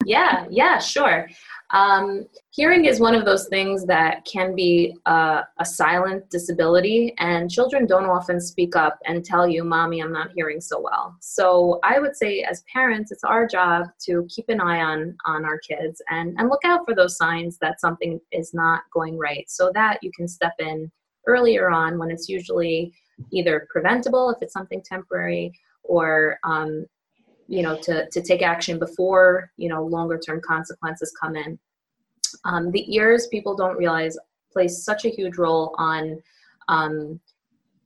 Yeah, 0.04 0.46
yeah, 0.50 0.78
sure. 0.78 1.28
Um, 1.72 2.26
hearing 2.50 2.84
is 2.84 3.00
one 3.00 3.14
of 3.14 3.24
those 3.24 3.48
things 3.48 3.86
that 3.86 4.26
can 4.26 4.54
be 4.54 4.94
a 5.06 5.44
silent 5.64 6.28
disability, 6.28 7.14
and 7.18 7.50
children 7.50 7.86
don't 7.86 8.04
often 8.04 8.40
speak 8.40 8.76
up 8.76 8.98
and 9.06 9.24
tell 9.24 9.48
you, 9.48 9.64
Mommy, 9.64 10.02
I'm 10.02 10.12
not 10.12 10.32
hearing 10.34 10.60
so 10.60 10.80
well. 10.80 11.16
So 11.20 11.80
I 11.82 11.98
would 11.98 12.14
say, 12.14 12.42
as 12.42 12.62
parents, 12.70 13.10
it's 13.10 13.24
our 13.24 13.46
job 13.46 13.86
to 14.04 14.26
keep 14.28 14.48
an 14.48 14.60
eye 14.60 14.82
on, 14.82 15.16
on 15.24 15.44
our 15.46 15.58
kids 15.58 16.02
and, 16.10 16.34
and 16.38 16.50
look 16.50 16.64
out 16.64 16.84
for 16.84 16.94
those 16.94 17.16
signs 17.16 17.56
that 17.62 17.80
something 17.80 18.20
is 18.32 18.52
not 18.52 18.82
going 18.92 19.16
right 19.16 19.48
so 19.48 19.70
that 19.74 19.98
you 20.02 20.10
can 20.14 20.28
step 20.28 20.52
in 20.58 20.90
earlier 21.26 21.70
on 21.70 21.98
when 21.98 22.10
it's 22.10 22.28
usually 22.28 22.92
either 23.30 23.66
preventable 23.70 24.30
if 24.30 24.42
it's 24.42 24.52
something 24.52 24.82
temporary 24.84 25.52
or 25.84 26.38
um, 26.44 26.84
you 27.48 27.62
know 27.62 27.76
to, 27.82 28.08
to 28.10 28.22
take 28.22 28.42
action 28.42 28.78
before 28.78 29.50
you 29.56 29.68
know 29.68 29.84
longer 29.84 30.18
term 30.18 30.40
consequences 30.40 31.14
come 31.20 31.36
in. 31.36 31.58
Um, 32.44 32.70
the 32.70 32.94
ears 32.94 33.26
people 33.28 33.54
don't 33.54 33.76
realize 33.76 34.16
plays 34.52 34.84
such 34.84 35.04
a 35.04 35.10
huge 35.10 35.36
role 35.36 35.74
on 35.78 36.22
um, 36.68 37.20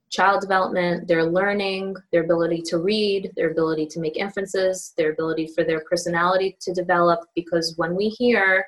child 0.09 0.41
development 0.41 1.07
their 1.07 1.25
learning 1.25 1.95
their 2.11 2.23
ability 2.23 2.61
to 2.61 2.77
read 2.77 3.31
their 3.35 3.51
ability 3.51 3.85
to 3.85 3.99
make 3.99 4.15
inferences 4.15 4.93
their 4.97 5.11
ability 5.11 5.47
for 5.53 5.65
their 5.65 5.81
personality 5.81 6.55
to 6.61 6.73
develop 6.73 7.19
because 7.35 7.73
when 7.75 7.93
we 7.93 8.07
hear 8.07 8.65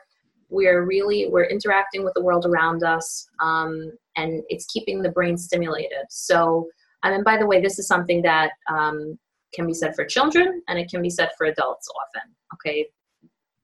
we're 0.49 0.83
really 0.83 1.27
we're 1.29 1.45
interacting 1.45 2.03
with 2.03 2.13
the 2.15 2.23
world 2.23 2.45
around 2.45 2.83
us 2.83 3.27
um, 3.39 3.91
and 4.17 4.43
it's 4.49 4.65
keeping 4.65 5.01
the 5.01 5.09
brain 5.09 5.37
stimulated. 5.37 6.05
So 6.09 6.67
and 7.03 7.13
then 7.13 7.23
by 7.23 7.37
the 7.37 7.45
way 7.45 7.61
this 7.61 7.79
is 7.79 7.87
something 7.87 8.21
that 8.23 8.51
um, 8.69 9.17
can 9.53 9.67
be 9.67 9.73
said 9.73 9.95
for 9.95 10.05
children 10.05 10.61
and 10.67 10.79
it 10.79 10.89
can 10.89 11.01
be 11.01 11.09
said 11.09 11.29
for 11.37 11.45
adults 11.47 11.87
often 11.89 12.33
okay? 12.53 12.87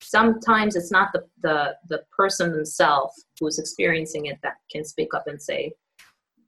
Sometimes 0.01 0.75
it's 0.75 0.91
not 0.91 1.11
the 1.13 1.23
the, 1.41 1.75
the 1.89 2.03
person 2.15 2.51
themselves 2.51 3.25
who's 3.39 3.59
experiencing 3.59 4.27
it 4.27 4.39
that 4.43 4.55
can 4.71 4.83
speak 4.83 5.13
up 5.13 5.27
and 5.27 5.41
say 5.41 5.73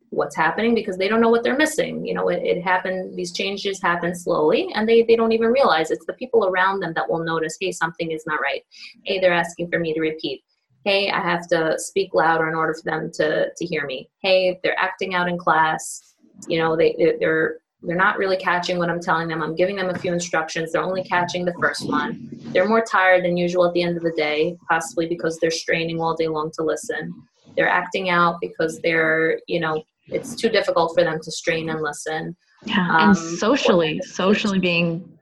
what's 0.10 0.38
happening 0.38 0.73
because 0.73 0.97
they 0.97 1.10
don't 1.10 1.19
know 1.19 1.30
what 1.30 1.43
they're 1.43 1.58
missing 1.58 2.06
you 2.06 2.13
know? 2.13 2.30
It, 2.30 2.41
it 2.43 2.62
happened 2.62 3.17
these 3.17 3.34
changes 3.34 3.82
happen 3.82 4.15
slowly 4.15 4.69
and 4.73 4.88
they, 4.88 5.04
they 5.04 5.15
don't 5.15 5.34
even 5.34 5.50
realize. 5.50 5.91
It's 5.91 6.06
the 6.06 6.13
people 6.13 6.45
around 6.45 6.80
them 6.80 6.93
that 6.95 7.10
will 7.10 7.23
notice 7.23 7.58
hey 7.60 7.71
something 7.71 8.12
is 8.12 8.26
not 8.26 8.41
right. 8.41 8.63
Hey 9.04 9.19
they're 9.19 9.34
asking 9.34 9.69
for 9.69 9.80
me 9.80 9.93
to 9.93 10.02
repeat. 10.02 10.43
Hey 10.86 11.10
i 11.10 11.19
have 11.19 11.47
to 11.47 11.78
speak 11.78 12.13
louder 12.13 12.47
in 12.47 12.56
order 12.56 12.73
for 12.73 12.84
them 12.89 13.12
to 13.15 13.47
to 13.56 13.65
hear 13.65 13.86
me. 13.86 14.10
Hey 14.21 14.60
they're 14.63 14.80
acting 14.80 15.15
out 15.15 15.30
in 15.30 15.38
class. 15.38 16.15
You 16.47 16.60
know 16.60 16.78
they 16.78 17.15
they're 17.19 17.58
they're 17.83 17.95
not 17.95 18.17
really 18.17 18.37
catching 18.37 18.77
what 18.77 18.89
I'm 18.89 18.99
telling 18.99 19.27
them. 19.27 19.41
I'm 19.41 19.55
giving 19.55 19.75
them 19.75 19.89
a 19.89 19.97
few 19.97 20.11
instructions. 20.11 20.71
They're 20.71 20.81
only 20.81 21.03
catching 21.03 21.45
the 21.45 21.53
first 21.59 21.87
one. 21.87 22.29
They're 22.51 22.67
more 22.67 22.83
tired 22.83 23.23
than 23.23 23.37
usual 23.37 23.65
at 23.65 23.73
the 23.73 23.83
end 23.83 23.97
of 23.97 24.03
the 24.03 24.13
day, 24.17 24.55
possibly 24.67 25.05
because 25.05 25.37
they're 25.39 25.51
straining 25.51 26.01
all 26.01 26.15
day 26.15 26.27
long 26.27 26.51
to 26.55 26.63
listen. 26.63 27.13
They're 27.55 27.69
acting 27.69 28.09
out 28.09 28.37
because 28.41 28.79
they're, 28.83 29.39
you 29.47 29.59
know, 29.59 29.83
it's 30.07 30.35
too 30.35 30.49
difficult 30.49 30.93
for 30.95 31.03
them 31.03 31.19
to 31.21 31.31
strain 31.31 31.69
and 31.69 31.81
listen. 31.81 32.35
Yeah, 32.65 32.87
um, 32.89 33.09
and 33.09 33.17
socially, 33.17 34.01
socially 34.03 34.59
being 34.59 35.17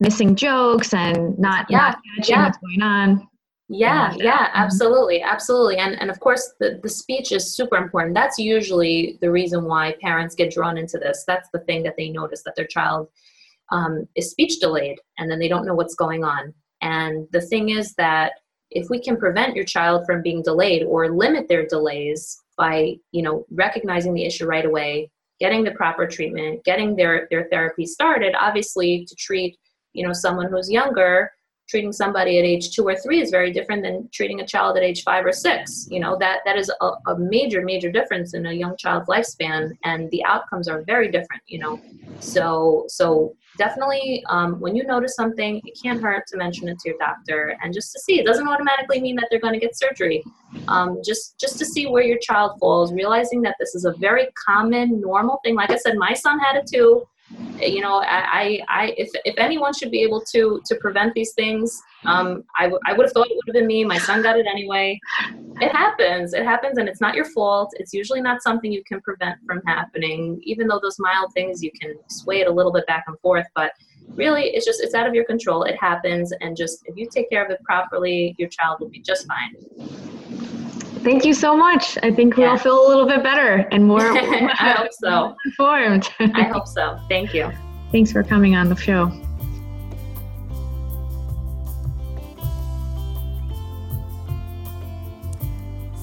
missing 0.00 0.34
jokes 0.34 0.92
and 0.92 1.38
not, 1.38 1.66
yeah, 1.70 1.78
not 1.78 1.98
catching 2.16 2.34
yeah. 2.34 2.44
what's 2.46 2.58
going 2.58 2.82
on. 2.82 3.28
Yeah, 3.72 4.12
yeah, 4.16 4.48
mm-hmm. 4.48 4.56
absolutely, 4.56 5.22
absolutely. 5.22 5.76
And 5.76 5.94
and 6.00 6.10
of 6.10 6.18
course 6.18 6.54
the, 6.58 6.80
the 6.82 6.88
speech 6.88 7.30
is 7.30 7.54
super 7.54 7.76
important. 7.76 8.14
That's 8.14 8.36
usually 8.36 9.16
the 9.20 9.30
reason 9.30 9.64
why 9.64 9.94
parents 10.02 10.34
get 10.34 10.52
drawn 10.52 10.76
into 10.76 10.98
this. 10.98 11.22
That's 11.24 11.48
the 11.52 11.60
thing 11.60 11.84
that 11.84 11.94
they 11.96 12.08
notice 12.08 12.42
that 12.42 12.56
their 12.56 12.66
child 12.66 13.08
um, 13.70 14.08
is 14.16 14.32
speech 14.32 14.58
delayed 14.58 14.98
and 15.18 15.30
then 15.30 15.38
they 15.38 15.46
don't 15.46 15.66
know 15.66 15.74
what's 15.74 15.94
going 15.94 16.24
on. 16.24 16.52
And 16.82 17.28
the 17.30 17.40
thing 17.40 17.68
is 17.68 17.94
that 17.94 18.32
if 18.72 18.90
we 18.90 19.00
can 19.00 19.16
prevent 19.16 19.54
your 19.54 19.64
child 19.64 20.04
from 20.04 20.20
being 20.20 20.42
delayed 20.42 20.82
or 20.82 21.08
limit 21.08 21.46
their 21.46 21.64
delays 21.64 22.42
by, 22.56 22.96
you 23.12 23.22
know, 23.22 23.46
recognizing 23.52 24.14
the 24.14 24.24
issue 24.24 24.46
right 24.46 24.64
away, 24.64 25.12
getting 25.38 25.62
the 25.62 25.70
proper 25.72 26.08
treatment, 26.08 26.64
getting 26.64 26.96
their 26.96 27.28
their 27.30 27.46
therapy 27.50 27.86
started, 27.86 28.34
obviously 28.36 29.04
to 29.06 29.14
treat, 29.14 29.56
you 29.92 30.04
know, 30.04 30.12
someone 30.12 30.50
who's 30.50 30.68
younger 30.68 31.30
treating 31.70 31.92
somebody 31.92 32.38
at 32.38 32.44
age 32.44 32.72
two 32.72 32.86
or 32.86 32.96
three 32.96 33.20
is 33.22 33.30
very 33.30 33.52
different 33.52 33.82
than 33.82 34.08
treating 34.12 34.40
a 34.40 34.46
child 34.46 34.76
at 34.76 34.82
age 34.82 35.04
five 35.04 35.24
or 35.24 35.32
six. 35.32 35.86
You 35.90 36.00
know 36.00 36.16
that 36.18 36.40
that 36.44 36.56
is 36.58 36.70
a, 36.80 36.90
a 37.06 37.18
major 37.18 37.62
major 37.62 37.90
difference 37.90 38.34
in 38.34 38.46
a 38.46 38.52
young 38.52 38.76
child's 38.76 39.08
lifespan 39.08 39.70
and 39.84 40.10
the 40.10 40.24
outcomes 40.24 40.66
are 40.68 40.82
very 40.82 41.10
different 41.10 41.42
you 41.46 41.60
know. 41.60 41.80
So 42.18 42.84
so 42.88 43.36
definitely 43.56 44.24
um, 44.28 44.58
when 44.60 44.74
you 44.74 44.84
notice 44.84 45.14
something 45.14 45.60
it 45.64 45.78
can't 45.80 46.02
hurt 46.02 46.26
to 46.28 46.36
mention 46.36 46.68
it 46.68 46.78
to 46.80 46.88
your 46.90 46.98
doctor 46.98 47.56
and 47.62 47.72
just 47.72 47.92
to 47.92 48.00
see. 48.00 48.18
It 48.18 48.26
doesn't 48.26 48.48
automatically 48.48 49.00
mean 49.00 49.16
that 49.16 49.28
they're 49.30 49.40
going 49.40 49.54
to 49.54 49.60
get 49.60 49.78
surgery. 49.78 50.24
Um, 50.66 51.00
just 51.04 51.38
just 51.38 51.58
to 51.58 51.64
see 51.64 51.86
where 51.86 52.02
your 52.02 52.18
child 52.18 52.58
falls 52.58 52.92
realizing 52.92 53.42
that 53.42 53.54
this 53.60 53.74
is 53.76 53.84
a 53.84 53.92
very 53.92 54.28
common 54.46 55.00
normal 55.00 55.40
thing. 55.44 55.54
Like 55.54 55.70
i 55.70 55.76
said 55.76 55.96
my 55.96 56.14
son 56.14 56.40
had 56.40 56.56
it 56.56 56.66
too 56.66 57.06
you 57.60 57.80
know 57.80 58.02
I, 58.02 58.60
I 58.68 58.94
if, 58.96 59.10
if 59.24 59.34
anyone 59.38 59.72
should 59.74 59.90
be 59.90 60.02
able 60.02 60.22
to 60.32 60.60
to 60.64 60.74
prevent 60.76 61.14
these 61.14 61.32
things 61.32 61.82
um, 62.04 62.44
I, 62.58 62.64
w- 62.64 62.80
I 62.86 62.94
would 62.94 63.06
have 63.06 63.12
thought 63.12 63.26
it 63.30 63.36
would 63.36 63.54
have 63.54 63.60
been 63.60 63.66
me. 63.66 63.84
My 63.84 63.98
son 63.98 64.22
got 64.22 64.38
it 64.38 64.46
anyway. 64.46 64.98
It 65.60 65.70
happens. 65.70 66.32
It 66.32 66.44
happens 66.44 66.78
and 66.78 66.88
it's 66.88 67.00
not 67.00 67.14
your 67.14 67.26
fault. 67.26 67.72
It's 67.74 67.92
usually 67.92 68.22
not 68.22 68.42
something 68.42 68.72
you 68.72 68.82
can 68.84 69.00
prevent 69.02 69.38
from 69.46 69.60
happening. 69.66 70.40
Even 70.44 70.66
though 70.66 70.80
those 70.82 70.98
mild 70.98 71.32
things 71.34 71.62
you 71.62 71.70
can 71.78 71.96
sway 72.08 72.40
it 72.40 72.48
a 72.48 72.50
little 72.50 72.72
bit 72.72 72.86
back 72.86 73.04
and 73.06 73.18
forth 73.20 73.46
but 73.54 73.72
really 74.14 74.44
it's 74.44 74.64
just 74.64 74.82
it's 74.82 74.94
out 74.94 75.06
of 75.06 75.14
your 75.14 75.24
control. 75.24 75.64
It 75.64 75.76
happens 75.78 76.32
and 76.40 76.56
just 76.56 76.82
if 76.86 76.96
you 76.96 77.08
take 77.12 77.28
care 77.28 77.44
of 77.44 77.50
it 77.50 77.62
properly 77.64 78.34
your 78.38 78.48
child 78.48 78.80
will 78.80 78.88
be 78.88 79.00
just 79.00 79.26
fine 79.26 80.19
Thank 81.02 81.24
you 81.24 81.32
so 81.32 81.56
much. 81.56 81.96
I 82.02 82.10
think 82.10 82.36
we 82.36 82.42
yeah. 82.42 82.50
all 82.50 82.58
feel 82.58 82.86
a 82.86 82.88
little 82.88 83.06
bit 83.06 83.22
better 83.22 83.66
and 83.72 83.86
more, 83.86 84.02
I 84.12 84.74
hope 84.76 84.92
so. 84.92 85.34
informed. 85.46 86.10
I 86.20 86.42
hope 86.42 86.68
so. 86.68 86.98
Thank 87.08 87.32
you. 87.32 87.50
Thanks 87.90 88.12
for 88.12 88.22
coming 88.22 88.54
on 88.54 88.68
the 88.68 88.76
show. 88.76 89.10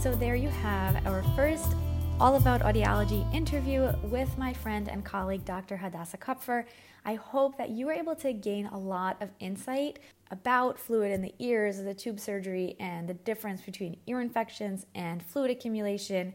So, 0.01 0.15
there 0.15 0.35
you 0.35 0.49
have 0.49 1.05
our 1.05 1.21
first 1.35 1.73
All 2.19 2.35
About 2.35 2.61
Audiology 2.61 3.31
interview 3.31 3.93
with 4.01 4.39
my 4.39 4.51
friend 4.51 4.89
and 4.89 5.05
colleague, 5.05 5.45
Dr. 5.45 5.77
Hadassah 5.77 6.17
Kupfer. 6.17 6.65
I 7.05 7.13
hope 7.13 7.59
that 7.59 7.69
you 7.69 7.85
were 7.85 7.91
able 7.91 8.15
to 8.15 8.33
gain 8.33 8.65
a 8.65 8.77
lot 8.77 9.21
of 9.21 9.29
insight 9.39 9.99
about 10.31 10.79
fluid 10.79 11.11
in 11.11 11.21
the 11.21 11.35
ears, 11.37 11.77
the 11.77 11.93
tube 11.93 12.19
surgery, 12.19 12.75
and 12.79 13.07
the 13.07 13.13
difference 13.13 13.61
between 13.61 13.97
ear 14.07 14.19
infections 14.19 14.87
and 14.95 15.21
fluid 15.21 15.51
accumulation. 15.51 16.33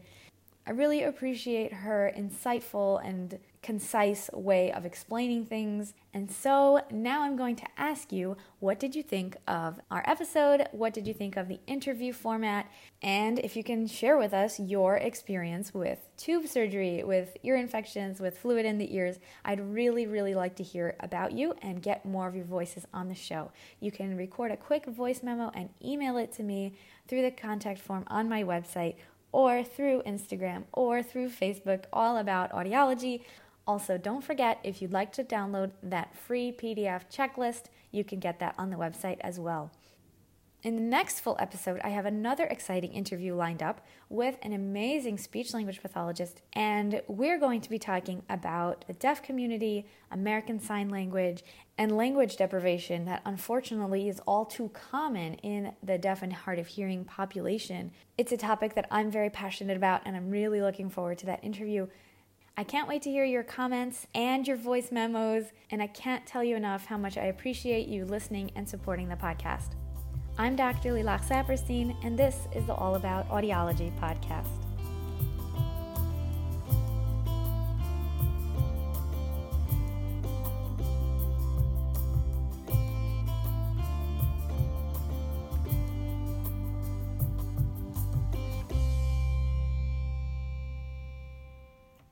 I 0.68 0.70
really 0.70 1.02
appreciate 1.02 1.72
her 1.72 2.12
insightful 2.16 3.04
and 3.04 3.40
concise 3.62 4.28
way 4.32 4.72
of 4.72 4.84
explaining 4.84 5.46
things. 5.46 5.94
And 6.12 6.30
so 6.30 6.80
now 6.90 7.22
I'm 7.22 7.36
going 7.36 7.54
to 7.56 7.66
ask 7.78 8.12
you 8.12 8.36
what 8.58 8.80
did 8.80 8.96
you 8.96 9.02
think 9.02 9.36
of 9.46 9.80
our 9.90 10.02
episode? 10.04 10.66
What 10.72 10.92
did 10.92 11.06
you 11.06 11.14
think 11.14 11.36
of 11.36 11.46
the 11.46 11.60
interview 11.66 12.12
format? 12.12 12.70
And 13.02 13.38
if 13.38 13.56
you 13.56 13.62
can 13.62 13.86
share 13.86 14.18
with 14.18 14.34
us 14.34 14.58
your 14.58 14.96
experience 14.96 15.72
with 15.72 16.08
tube 16.16 16.48
surgery, 16.48 17.04
with 17.04 17.36
ear 17.44 17.56
infections, 17.56 18.20
with 18.20 18.36
fluid 18.36 18.66
in 18.66 18.78
the 18.78 18.94
ears, 18.94 19.20
I'd 19.44 19.60
really, 19.60 20.06
really 20.06 20.34
like 20.34 20.56
to 20.56 20.64
hear 20.64 20.96
about 20.98 21.32
you 21.32 21.54
and 21.62 21.80
get 21.80 22.04
more 22.04 22.26
of 22.26 22.34
your 22.34 22.44
voices 22.44 22.86
on 22.92 23.08
the 23.08 23.14
show. 23.14 23.52
You 23.78 23.92
can 23.92 24.16
record 24.16 24.50
a 24.50 24.56
quick 24.56 24.86
voice 24.86 25.22
memo 25.22 25.52
and 25.54 25.70
email 25.84 26.16
it 26.16 26.32
to 26.32 26.42
me 26.42 26.74
through 27.06 27.22
the 27.22 27.30
contact 27.30 27.80
form 27.80 28.04
on 28.08 28.28
my 28.28 28.42
website 28.42 28.96
or 29.32 29.64
through 29.64 30.02
Instagram 30.02 30.64
or 30.72 31.02
through 31.02 31.30
Facebook, 31.30 31.84
all 31.92 32.18
about 32.18 32.52
audiology. 32.52 33.22
Also, 33.66 33.96
don't 33.96 34.24
forget 34.24 34.58
if 34.64 34.82
you'd 34.82 34.92
like 34.92 35.12
to 35.12 35.24
download 35.24 35.70
that 35.82 36.16
free 36.16 36.52
PDF 36.52 37.02
checklist, 37.12 37.64
you 37.90 38.02
can 38.02 38.18
get 38.18 38.40
that 38.40 38.54
on 38.58 38.70
the 38.70 38.76
website 38.76 39.18
as 39.20 39.38
well. 39.38 39.70
In 40.64 40.76
the 40.76 40.80
next 40.80 41.18
full 41.18 41.36
episode, 41.40 41.80
I 41.82 41.88
have 41.88 42.06
another 42.06 42.44
exciting 42.44 42.92
interview 42.92 43.34
lined 43.34 43.64
up 43.64 43.84
with 44.08 44.38
an 44.42 44.52
amazing 44.52 45.18
speech 45.18 45.52
language 45.52 45.82
pathologist, 45.82 46.40
and 46.52 47.02
we're 47.08 47.40
going 47.40 47.60
to 47.62 47.68
be 47.68 47.80
talking 47.80 48.22
about 48.30 48.84
the 48.86 48.92
deaf 48.92 49.24
community, 49.24 49.88
American 50.12 50.60
Sign 50.60 50.88
Language, 50.88 51.42
and 51.78 51.96
language 51.96 52.36
deprivation 52.36 53.06
that 53.06 53.22
unfortunately 53.24 54.08
is 54.08 54.20
all 54.20 54.44
too 54.44 54.68
common 54.68 55.34
in 55.34 55.72
the 55.82 55.98
deaf 55.98 56.22
and 56.22 56.32
hard 56.32 56.60
of 56.60 56.68
hearing 56.68 57.04
population. 57.04 57.90
It's 58.16 58.30
a 58.30 58.36
topic 58.36 58.76
that 58.76 58.86
I'm 58.88 59.10
very 59.10 59.30
passionate 59.30 59.76
about, 59.76 60.02
and 60.04 60.14
I'm 60.14 60.30
really 60.30 60.62
looking 60.62 60.90
forward 60.90 61.18
to 61.18 61.26
that 61.26 61.42
interview. 61.42 61.88
I 62.54 62.64
can't 62.64 62.86
wait 62.86 63.00
to 63.02 63.10
hear 63.10 63.24
your 63.24 63.42
comments 63.42 64.06
and 64.14 64.46
your 64.46 64.58
voice 64.58 64.92
memos, 64.92 65.46
and 65.70 65.82
I 65.82 65.86
can't 65.86 66.26
tell 66.26 66.44
you 66.44 66.54
enough 66.54 66.84
how 66.84 66.98
much 66.98 67.16
I 67.16 67.24
appreciate 67.24 67.88
you 67.88 68.04
listening 68.04 68.50
and 68.56 68.68
supporting 68.68 69.08
the 69.08 69.16
podcast. 69.16 69.70
I'm 70.36 70.54
Dr. 70.54 70.92
Lilach 70.92 71.26
Saperstein, 71.26 71.96
and 72.04 72.18
this 72.18 72.48
is 72.54 72.66
the 72.66 72.74
All 72.74 72.96
About 72.96 73.26
Audiology 73.30 73.90
podcast. 73.98 74.61